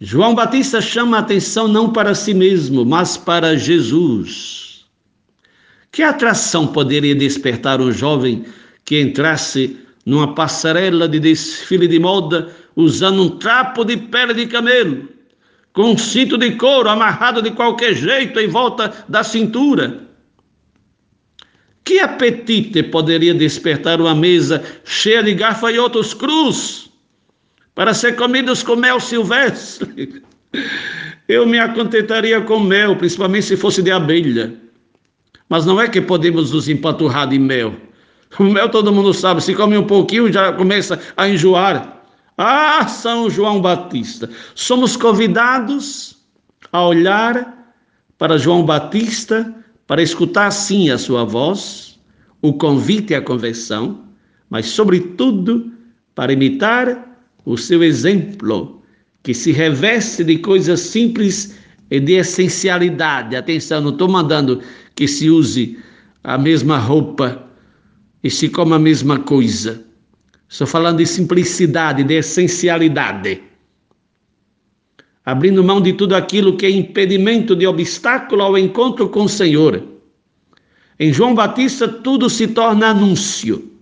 João 0.00 0.34
Batista 0.34 0.80
chama 0.80 1.16
a 1.16 1.20
atenção 1.20 1.68
não 1.68 1.90
para 1.90 2.14
si 2.14 2.34
mesmo, 2.34 2.84
mas 2.84 3.16
para 3.16 3.56
Jesus. 3.56 4.84
Que 5.90 6.02
atração 6.02 6.66
poderia 6.66 7.14
despertar 7.14 7.80
um 7.80 7.90
jovem 7.90 8.44
que 8.84 9.00
entrasse 9.00 9.78
numa 10.04 10.34
passarela 10.34 11.08
de 11.08 11.18
desfile 11.18 11.88
de 11.88 11.98
moda, 11.98 12.54
usando 12.76 13.22
um 13.22 13.30
trapo 13.38 13.84
de 13.84 13.96
pele 13.96 14.34
de 14.34 14.46
camelo, 14.46 15.08
com 15.72 15.92
um 15.92 15.98
cinto 15.98 16.36
de 16.36 16.52
couro 16.52 16.88
amarrado 16.88 17.40
de 17.40 17.50
qualquer 17.50 17.94
jeito 17.94 18.38
em 18.38 18.46
volta 18.46 18.92
da 19.08 19.24
cintura. 19.24 20.06
Que 21.84 22.00
apetite 22.00 22.82
poderia 22.82 23.32
despertar 23.32 24.00
uma 24.00 24.14
mesa 24.14 24.62
cheia 24.84 25.22
de 25.22 25.34
gafanhotos 25.34 26.12
cruz 26.12 26.90
para 27.74 27.94
ser 27.94 28.16
comidos 28.16 28.62
com 28.62 28.76
mel 28.76 29.00
silvestre? 29.00 30.22
Eu 31.28 31.44
me 31.44 31.58
acontentaria 31.58 32.40
com 32.40 32.60
mel, 32.60 32.94
principalmente 32.96 33.46
se 33.46 33.56
fosse 33.56 33.82
de 33.82 33.90
abelha. 33.90 34.54
Mas 35.48 35.66
não 35.66 35.80
é 35.80 35.88
que 35.88 36.00
podemos 36.00 36.52
nos 36.52 36.68
empaturrar 36.68 37.28
de 37.28 37.38
mel. 37.38 37.74
O 38.38 38.44
mel 38.44 38.68
todo 38.68 38.92
mundo 38.92 39.12
sabe, 39.12 39.42
se 39.42 39.54
come 39.54 39.76
um 39.76 39.86
pouquinho 39.86 40.32
já 40.32 40.52
começa 40.52 41.00
a 41.16 41.28
enjoar. 41.28 41.95
Ah, 42.38 42.86
São 42.86 43.30
João 43.30 43.62
Batista. 43.62 44.28
Somos 44.54 44.96
convidados 44.96 46.18
a 46.70 46.86
olhar 46.86 47.74
para 48.18 48.36
João 48.36 48.64
Batista, 48.64 49.54
para 49.86 50.02
escutar 50.02 50.50
sim 50.50 50.90
a 50.90 50.98
sua 50.98 51.24
voz, 51.24 51.98
o 52.42 52.52
convite 52.52 53.14
à 53.14 53.22
conversão, 53.22 54.04
mas, 54.50 54.66
sobretudo, 54.66 55.72
para 56.14 56.32
imitar 56.32 57.18
o 57.44 57.56
seu 57.56 57.82
exemplo, 57.82 58.82
que 59.22 59.32
se 59.32 59.52
reveste 59.52 60.22
de 60.22 60.38
coisas 60.38 60.80
simples 60.80 61.56
e 61.90 62.00
de 62.00 62.14
essencialidade. 62.14 63.34
Atenção, 63.34 63.80
não 63.80 63.90
estou 63.90 64.08
mandando 64.08 64.60
que 64.94 65.08
se 65.08 65.30
use 65.30 65.78
a 66.22 66.36
mesma 66.36 66.78
roupa 66.78 67.48
e 68.22 68.30
se 68.30 68.48
coma 68.48 68.76
a 68.76 68.80
mesma 68.80 69.20
coisa. 69.20 69.85
Estou 70.48 70.66
falando 70.66 70.98
de 70.98 71.06
simplicidade, 71.06 72.04
de 72.04 72.14
essencialidade. 72.14 73.42
Abrindo 75.24 75.64
mão 75.64 75.80
de 75.80 75.92
tudo 75.92 76.14
aquilo 76.14 76.56
que 76.56 76.66
é 76.66 76.70
impedimento 76.70 77.56
de 77.56 77.66
obstáculo 77.66 78.42
ao 78.42 78.56
encontro 78.56 79.08
com 79.08 79.24
o 79.24 79.28
Senhor. 79.28 79.82
Em 80.98 81.12
João 81.12 81.34
Batista, 81.34 81.88
tudo 81.88 82.30
se 82.30 82.46
torna 82.46 82.88
anúncio, 82.88 83.72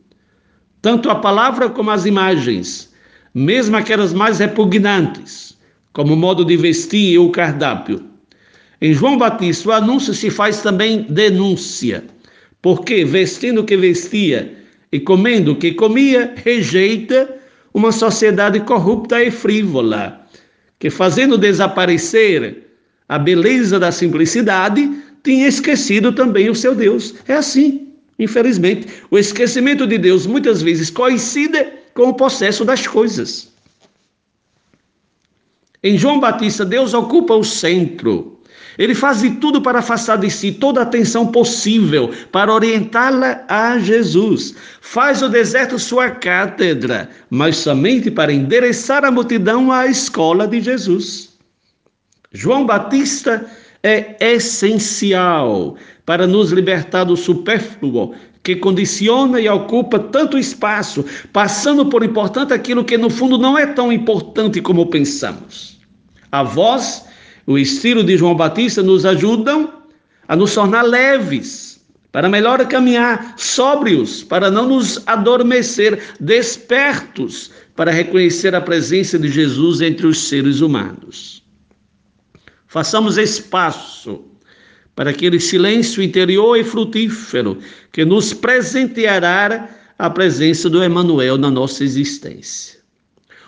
tanto 0.80 1.10
a 1.10 1.14
palavra 1.14 1.68
como 1.68 1.90
as 1.90 2.06
imagens, 2.06 2.92
mesmo 3.34 3.76
aquelas 3.76 4.12
mais 4.14 4.38
repugnantes, 4.38 5.56
como 5.92 6.14
o 6.14 6.16
modo 6.16 6.44
de 6.44 6.56
vestir 6.56 7.12
e 7.12 7.18
o 7.18 7.30
cardápio. 7.30 8.02
Em 8.80 8.92
João 8.94 9.18
Batista, 9.18 9.68
o 9.68 9.72
anúncio 9.72 10.14
se 10.14 10.30
faz 10.30 10.62
também 10.62 11.02
denúncia, 11.02 12.04
porque 12.60 13.04
vestindo 13.04 13.60
o 13.60 13.64
que 13.64 13.76
vestia 13.76 14.63
e 14.94 15.00
comendo 15.00 15.50
o 15.50 15.56
que 15.56 15.72
comia, 15.72 16.32
rejeita 16.36 17.36
uma 17.74 17.90
sociedade 17.90 18.60
corrupta 18.60 19.20
e 19.20 19.28
frívola, 19.28 20.24
que 20.78 20.88
fazendo 20.88 21.36
desaparecer 21.36 22.62
a 23.08 23.18
beleza 23.18 23.80
da 23.80 23.90
simplicidade, 23.90 24.88
tinha 25.24 25.48
esquecido 25.48 26.12
também 26.12 26.48
o 26.48 26.54
seu 26.54 26.76
Deus. 26.76 27.12
É 27.26 27.34
assim, 27.34 27.88
infelizmente. 28.20 28.86
O 29.10 29.18
esquecimento 29.18 29.84
de 29.84 29.98
Deus 29.98 30.28
muitas 30.28 30.62
vezes 30.62 30.90
coincide 30.90 31.72
com 31.92 32.10
o 32.10 32.14
processo 32.14 32.64
das 32.64 32.86
coisas. 32.86 33.52
Em 35.82 35.98
João 35.98 36.20
Batista, 36.20 36.64
Deus 36.64 36.94
ocupa 36.94 37.34
o 37.34 37.42
centro. 37.42 38.33
Ele 38.78 38.94
faz 38.94 39.20
de 39.20 39.30
tudo 39.32 39.60
para 39.60 39.78
afastar 39.78 40.18
de 40.18 40.30
si 40.30 40.52
toda 40.52 40.82
atenção 40.82 41.26
possível 41.26 42.10
para 42.32 42.52
orientá-la 42.52 43.44
a 43.48 43.78
Jesus. 43.78 44.54
Faz 44.80 45.22
o 45.22 45.28
deserto 45.28 45.78
sua 45.78 46.10
cátedra, 46.10 47.08
mas 47.30 47.56
somente 47.56 48.10
para 48.10 48.32
endereçar 48.32 49.04
a 49.04 49.10
multidão 49.10 49.70
à 49.70 49.86
escola 49.86 50.46
de 50.46 50.60
Jesus. 50.60 51.34
João 52.32 52.66
Batista 52.66 53.46
é 53.82 54.16
essencial 54.20 55.76
para 56.04 56.26
nos 56.26 56.50
libertar 56.50 57.04
do 57.04 57.16
supérfluo 57.16 58.14
que 58.42 58.56
condiciona 58.56 59.40
e 59.40 59.48
ocupa 59.48 59.98
tanto 59.98 60.36
espaço, 60.36 61.04
passando 61.32 61.86
por 61.86 62.04
importante 62.04 62.52
aquilo 62.52 62.84
que 62.84 62.98
no 62.98 63.08
fundo 63.08 63.38
não 63.38 63.56
é 63.56 63.66
tão 63.66 63.90
importante 63.90 64.60
como 64.60 64.86
pensamos. 64.86 65.80
A 66.30 66.42
voz 66.42 67.06
o 67.46 67.58
estilo 67.58 68.02
de 68.02 68.16
João 68.16 68.34
Batista 68.34 68.82
nos 68.82 69.04
ajudam 69.04 69.72
a 70.26 70.34
nos 70.34 70.54
tornar 70.54 70.82
leves, 70.82 71.84
para 72.10 72.28
melhor 72.28 72.64
caminhar, 72.68 73.34
sóbrios, 73.36 74.22
para 74.22 74.50
não 74.50 74.68
nos 74.68 75.02
adormecer, 75.06 76.00
despertos, 76.20 77.50
para 77.74 77.90
reconhecer 77.90 78.54
a 78.54 78.60
presença 78.60 79.18
de 79.18 79.28
Jesus 79.28 79.80
entre 79.80 80.06
os 80.06 80.28
seres 80.28 80.60
humanos. 80.60 81.42
Façamos 82.68 83.18
espaço 83.18 84.24
para 84.94 85.10
aquele 85.10 85.40
silêncio 85.40 86.02
interior 86.02 86.56
e 86.56 86.64
frutífero 86.64 87.58
que 87.92 88.04
nos 88.04 88.32
presenteará 88.32 89.68
a 89.98 90.08
presença 90.08 90.70
do 90.70 90.82
Emanuel 90.82 91.36
na 91.36 91.50
nossa 91.50 91.82
existência. 91.82 92.78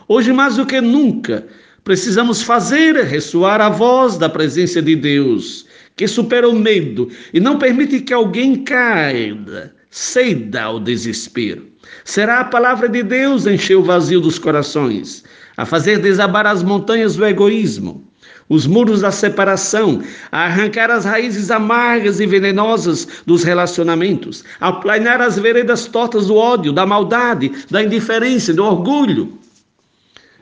Hoje 0.09 0.33
mais 0.33 0.57
do 0.57 0.67
que 0.67 0.81
nunca, 0.81 1.47
Precisamos 1.87 2.43
fazer 2.43 2.97
ressoar 3.05 3.61
a 3.61 3.69
voz 3.69 4.19
da 4.19 4.29
presença 4.29 4.83
de 4.83 4.97
Deus, 4.97 5.65
que 5.95 6.09
supera 6.09 6.49
o 6.49 6.53
medo 6.53 7.09
e 7.33 7.39
não 7.39 7.61
permite 7.61 8.01
que 8.01 8.13
alguém 8.13 8.65
caia, 8.65 9.73
ceda 9.89 10.65
ao 10.65 10.81
desespero. 10.81 11.65
Será 12.05 12.41
a 12.41 12.45
palavra 12.45 12.89
de 12.89 13.05
Deus 13.05 13.47
encher 13.47 13.77
o 13.77 13.85
vazio 13.85 14.21
dos 14.21 14.37
corações, 14.37 15.23
a 15.57 15.65
fazer 15.65 16.01
desabar 16.01 16.45
as 16.45 16.61
montanhas 16.61 17.15
do 17.15 17.25
egoísmo, 17.25 18.03
os 18.49 18.67
muros 18.67 19.03
da 19.03 19.13
separação, 19.13 20.03
a 20.33 20.47
arrancar 20.47 20.91
as 20.91 21.05
raízes 21.05 21.53
amargas 21.53 22.19
e 22.19 22.27
venenosas 22.27 23.07
dos 23.25 23.45
relacionamentos, 23.45 24.43
a 24.59 24.73
planear 24.73 25.21
as 25.23 25.39
veredas 25.39 25.87
tortas 25.87 26.27
do 26.27 26.35
ódio, 26.35 26.73
da 26.73 26.85
maldade, 26.85 27.53
da 27.71 27.81
indiferença, 27.81 28.53
do 28.53 28.65
orgulho. 28.65 29.39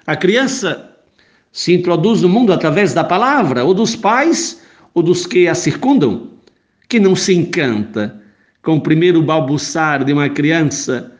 A 0.07 0.17
criança 0.17 0.94
se 1.55 1.73
introduz 1.73 2.21
no 2.21 2.29
mundo 2.29 2.53
através 2.53 2.93
da 2.93 3.05
palavra, 3.05 3.63
ou 3.63 3.73
dos 3.73 3.95
pais, 3.95 4.61
ou 4.93 5.05
dos 5.05 5.25
que 5.25 5.47
a 5.47 5.55
circundam, 5.55 6.31
que 6.89 6.99
não 6.99 7.15
se 7.15 7.33
encanta 7.33 8.21
com 8.61 8.77
o 8.77 8.81
primeiro 8.81 9.23
balbuçar 9.23 10.05
de 10.05 10.13
uma 10.13 10.29
criança, 10.29 11.13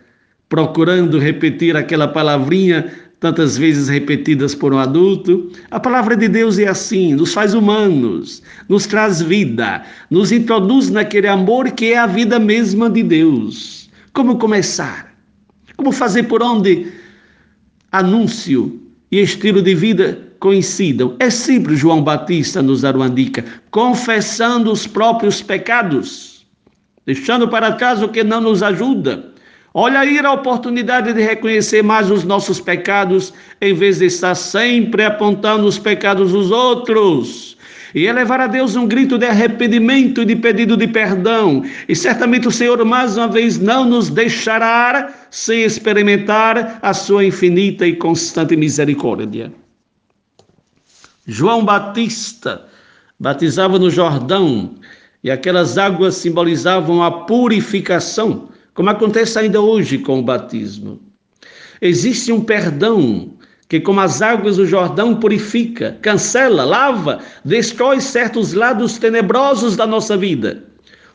procurando 0.49 1.21
repetir 1.21 1.77
aquela 1.77 2.09
palavrinha 2.09 2.93
tantas 3.21 3.57
vezes 3.57 3.89
repetidas 3.89 4.57
por 4.57 4.75
um 4.75 4.79
adulto. 4.79 5.53
A 5.71 5.79
palavra 5.79 6.17
de 6.17 6.27
Deus 6.27 6.59
é 6.59 6.67
assim, 6.67 7.15
nos 7.15 7.33
faz 7.33 7.55
humanos, 7.55 8.43
nos 8.69 8.87
traz 8.89 9.23
vida, 9.23 9.85
nos 10.11 10.33
introduz 10.33 10.91
naquele 10.91 11.29
amor 11.29 11.71
que 11.71 11.93
é 11.93 11.99
a 11.99 12.07
vida 12.07 12.41
mesma 12.41 12.91
de 12.91 13.05
Deus. 13.05 13.89
Como 14.13 14.37
começar? 14.37 15.15
Como 15.77 15.93
fazer 15.93 16.25
por 16.25 16.43
onde? 16.43 16.89
Anúncio 17.93 18.81
e 19.13 19.21
estilo 19.21 19.63
de 19.63 19.77
vida 19.77 20.24
coincidam. 20.39 21.17
É 21.19 21.31
simples, 21.31 21.79
João 21.79 22.03
Batista 22.03 22.63
nos 22.63 22.83
dar 22.83 22.97
uma 22.97 23.11
dica: 23.11 23.45
confessando 23.71 24.71
os 24.71 24.87
próprios 24.87 25.43
pecados, 25.43 26.47
deixando 27.07 27.49
para 27.49 27.73
trás 27.73 28.03
o 28.03 28.09
que 28.09 28.23
não 28.23 28.41
nos 28.41 28.63
ajuda. 28.63 29.33
Olha 29.77 30.01
aí 30.01 30.21
a 30.21 30.33
oportunidade 30.33 31.13
de 31.13 31.21
reconhecer 31.21 31.83
mais 31.83 32.09
os 32.09 32.23
nossos 32.23 32.61
pecados, 32.61 33.35
em 33.61 33.75
vez 33.75 33.99
de 33.99 34.07
estar 34.07 34.37
sempre 34.37 35.05
apontando 35.05 35.67
os 35.67 35.79
pecados 35.79 36.31
dos 36.31 36.53
outros. 36.53 37.57
E 37.93 38.07
elevar 38.07 38.41
a 38.41 38.47
Deus 38.47 38.77
um 38.77 38.87
grito 38.87 39.19
de 39.19 39.27
arrependimento 39.27 40.23
e 40.23 40.25
de 40.25 40.37
pedido 40.37 40.77
de 40.77 40.87
perdão. 40.87 41.65
E 41.89 41.95
certamente 41.97 42.47
o 42.47 42.53
Senhor, 42.53 42.85
mais 42.85 43.17
uma 43.17 43.27
vez, 43.27 43.59
não 43.59 43.85
nos 43.85 44.11
deixará 44.11 45.13
sem 45.31 45.63
experimentar 45.63 46.79
a 46.81 46.95
sua 46.95 47.25
infinita 47.25 47.85
e 47.85 47.97
constante 47.97 48.57
misericórdia. 48.57 49.53
João 51.27 51.65
Batista 51.65 52.67
batizava 53.19 53.79
no 53.79 53.91
Jordão 53.91 54.75
e 55.23 55.31
aquelas 55.31 55.79
águas 55.79 56.17
simbolizavam 56.17 57.03
a 57.03 57.11
purificação, 57.11 58.49
como 58.75 58.91
acontece 58.91 59.39
ainda 59.39 59.61
hoje 59.61 59.99
com 59.99 60.19
o 60.19 60.23
batismo. 60.23 61.01
Existe 61.81 62.31
um 62.31 62.41
perdão 62.41 63.33
que, 63.69 63.81
como 63.81 64.01
as 64.01 64.21
águas 64.21 64.57
do 64.57 64.67
Jordão, 64.67 65.17
purifica, 65.17 65.97
cancela, 66.03 66.65
lava, 66.65 67.21
destrói 67.45 68.01
certos 68.01 68.53
lados 68.53 68.99
tenebrosos 68.99 69.77
da 69.77 69.87
nossa 69.87 70.17
vida. 70.17 70.63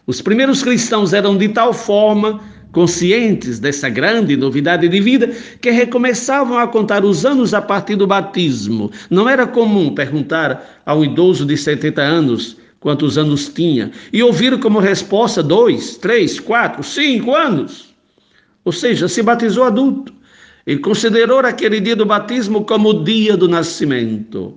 Os 0.08 0.22
primeiros 0.22 0.64
cristãos 0.64 1.14
eram 1.14 1.38
de 1.38 1.50
tal 1.50 1.72
forma 1.72 2.42
conscientes 2.72 3.60
dessa 3.60 3.90
grande 3.90 4.38
novidade 4.38 4.88
de 4.88 5.00
vida, 5.00 5.28
que 5.62 5.72
recomeçavam 5.72 6.58
a 6.58 6.68
contar 6.68 7.04
os 7.04 7.26
anos 7.26 7.54
a 7.54 7.62
partir 7.62 7.96
do 7.96 8.06
batismo. 8.08 8.92
Não 9.10 9.28
era 9.28 9.48
comum 9.48 9.94
perguntar 9.94 10.82
ao 10.86 11.04
idoso 11.04 11.46
de 11.46 11.58
70 11.58 12.02
anos 12.02 12.58
quantos 12.80 13.18
anos 13.18 13.50
tinha 13.50 13.92
e 14.14 14.24
ouvir 14.24 14.58
como 14.60 14.80
resposta 14.80 15.44
dois, 15.44 15.98
três, 15.98 16.40
quatro, 16.40 16.84
cinco 16.84 17.36
anos. 17.36 17.94
Ou 18.64 18.72
seja, 18.72 19.08
se 19.08 19.22
batizou 19.22 19.64
adulto. 19.64 20.14
e 20.68 20.78
considerou 20.78 21.40
aquele 21.40 21.80
dia 21.80 21.96
do 21.96 22.06
batismo 22.06 22.64
como 22.64 22.90
o 22.90 23.04
dia 23.04 23.36
do 23.36 23.48
nascimento. 23.48 24.56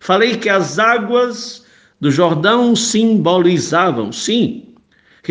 Falei 0.00 0.36
que 0.36 0.50
as 0.50 0.78
águas 0.78 1.64
do 1.98 2.10
Jordão 2.10 2.76
simbolizavam, 2.76 4.12
sim, 4.12 4.73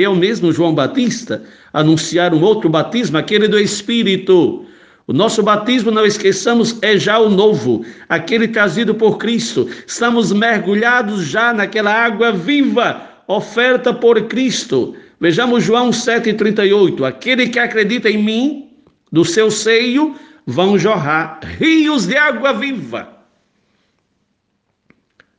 eu 0.02 0.16
mesmo, 0.16 0.52
João 0.52 0.74
Batista, 0.74 1.44
anunciar 1.72 2.34
um 2.34 2.42
outro 2.42 2.70
batismo, 2.70 3.18
aquele 3.18 3.48
do 3.48 3.60
Espírito. 3.60 4.66
O 5.06 5.14
nosso 5.14 5.44
batismo, 5.44 5.92
não 5.92 6.06
esqueçamos, 6.06 6.82
é 6.82 6.98
já 6.98 7.20
o 7.20 7.30
novo, 7.30 7.86
aquele 8.10 8.48
trazido 8.48 8.96
por 8.96 9.18
Cristo. 9.18 9.70
Estamos 9.86 10.32
mergulhados 10.32 11.26
já 11.26 11.54
naquela 11.54 11.92
água 11.94 12.32
viva, 12.32 13.02
oferta 13.28 13.94
por 13.94 14.22
Cristo. 14.24 14.96
Vejamos 15.20 15.64
João 15.64 15.92
7,38. 15.92 17.06
Aquele 17.06 17.50
que 17.50 17.60
acredita 17.60 18.10
em 18.10 18.18
mim, 18.18 18.72
do 19.12 19.24
seu 19.24 19.52
seio 19.52 20.16
vão 20.46 20.78
jorrar 20.78 21.40
rios 21.60 22.08
de 22.08 22.18
água 22.18 22.52
viva. 22.52 23.08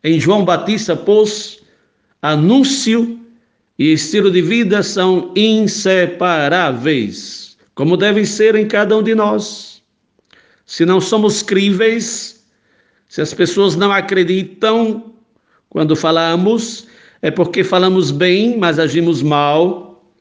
Em 0.02 0.20
João 0.20 0.44
Batista 0.44 0.94
pôs 0.94 1.60
anúncio 2.22 3.18
e 3.78 3.92
estilo 3.92 4.30
de 4.30 4.40
vida 4.40 4.82
são 4.82 5.32
inseparáveis, 5.34 7.58
como 7.74 7.96
devem 7.96 8.24
ser 8.24 8.54
em 8.54 8.66
cada 8.66 8.96
um 8.96 9.02
de 9.02 9.14
nós. 9.14 9.82
Se 10.64 10.86
não 10.86 11.00
somos 11.00 11.42
críveis, 11.42 12.44
se 13.08 13.20
as 13.20 13.34
pessoas 13.34 13.76
não 13.76 13.92
acreditam 13.92 15.12
quando 15.68 15.96
falamos, 15.96 16.86
é 17.20 17.30
porque 17.30 17.64
falamos 17.64 18.10
bem, 18.10 18.56
mas 18.58 18.78
agimos 18.78 19.22
mal. 19.22 20.14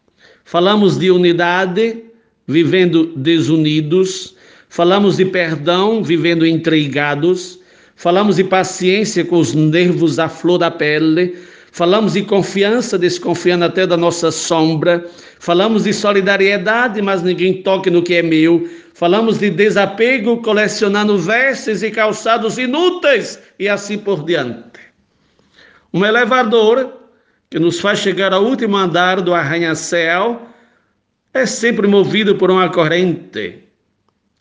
Falamos 0.43 0.97
de 0.97 1.11
unidade, 1.11 2.03
vivendo 2.47 3.13
desunidos. 3.15 4.35
Falamos 4.67 5.17
de 5.17 5.25
perdão, 5.25 6.03
vivendo 6.03 6.45
intrigados. 6.45 7.59
Falamos 7.95 8.37
de 8.37 8.43
paciência 8.43 9.23
com 9.23 9.37
os 9.37 9.53
nervos 9.53 10.17
à 10.17 10.27
flor 10.27 10.57
da 10.57 10.71
pele 10.71 11.37
Falamos 11.73 12.13
de 12.13 12.21
confiança, 12.21 12.99
desconfiando 12.99 13.65
até 13.65 13.87
da 13.87 13.97
nossa 13.97 14.31
sombra. 14.31 15.09
Falamos 15.39 15.85
de 15.85 15.91
solidariedade, 15.91 17.01
mas 17.01 17.23
ninguém 17.23 17.63
toque 17.63 17.89
no 17.89 18.03
que 18.03 18.13
é 18.13 18.21
meu. 18.21 18.69
Falamos 18.93 19.39
de 19.39 19.49
desapego, 19.49 20.39
colecionando 20.43 21.17
vestes 21.17 21.81
e 21.81 21.89
calçados 21.89 22.59
inúteis 22.59 23.39
e 23.57 23.67
assim 23.67 23.97
por 23.97 24.23
diante. 24.23 24.79
Um 25.91 26.05
elevador 26.05 26.93
que 27.49 27.57
nos 27.57 27.79
faz 27.79 27.97
chegar 27.97 28.33
ao 28.33 28.43
último 28.43 28.77
andar 28.77 29.19
do 29.19 29.33
arranha-céu 29.33 30.47
é 31.33 31.43
sempre 31.47 31.87
movido 31.87 32.35
por 32.35 32.51
uma 32.51 32.69
corrente, 32.69 33.63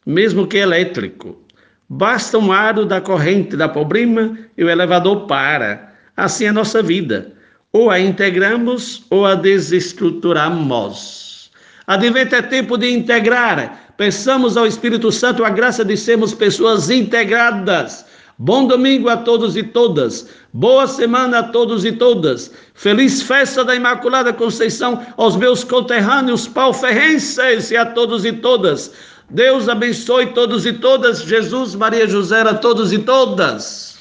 mesmo 0.05 0.47
que 0.47 0.59
elétrico. 0.59 1.41
Basta 1.89 2.37
um 2.37 2.53
aro 2.53 2.85
da 2.85 3.01
corrente 3.01 3.57
da 3.57 3.71
pobrima 3.71 4.37
e 4.55 4.63
o 4.63 4.69
elevador 4.69 5.27
para. 5.27 5.92
Assim 6.17 6.45
é 6.45 6.49
a 6.49 6.53
nossa 6.53 6.83
vida. 6.83 7.33
Ou 7.73 7.91
a 7.91 7.99
integramos 7.99 9.05
ou 9.11 9.25
a 9.25 9.35
desestruturamos. 9.35 11.51
Advento 11.87 12.35
é 12.35 12.43
tempo 12.43 12.77
de 12.77 12.91
integrar. 12.91 13.95
Peçamos 13.97 14.57
ao 14.57 14.67
Espírito 14.67 15.13
Santo 15.13 15.45
a 15.45 15.51
graça 15.51 15.85
de 15.85 15.97
sermos 15.97 16.35
pessoas 16.35 16.91
integradas. 16.91 18.05
Bom 18.39 18.67
domingo 18.67 19.09
a 19.09 19.17
todos 19.17 19.57
e 19.57 19.63
todas. 19.63 20.29
Boa 20.53 20.87
semana 20.87 21.39
a 21.39 21.43
todos 21.45 21.85
e 21.85 21.93
todas. 21.93 22.53
Feliz 22.75 23.23
festa 23.23 23.65
da 23.65 23.75
Imaculada 23.75 24.33
Conceição 24.33 25.01
aos 25.17 25.37
meus 25.37 25.65
conterrâneos 25.65 26.49
pauferrenses 26.49 27.71
e 27.71 27.77
a 27.77 27.87
todos 27.87 28.25
e 28.25 28.33
todas. 28.33 28.93
Deus 29.31 29.69
abençoe 29.69 30.27
todos 30.35 30.67
e 30.67 30.73
todas. 30.73 31.23
Jesus, 31.23 31.75
Maria 31.75 32.07
José 32.07 32.41
a 32.41 32.55
todos 32.55 32.93
e 32.93 32.99
todas. 32.99 33.92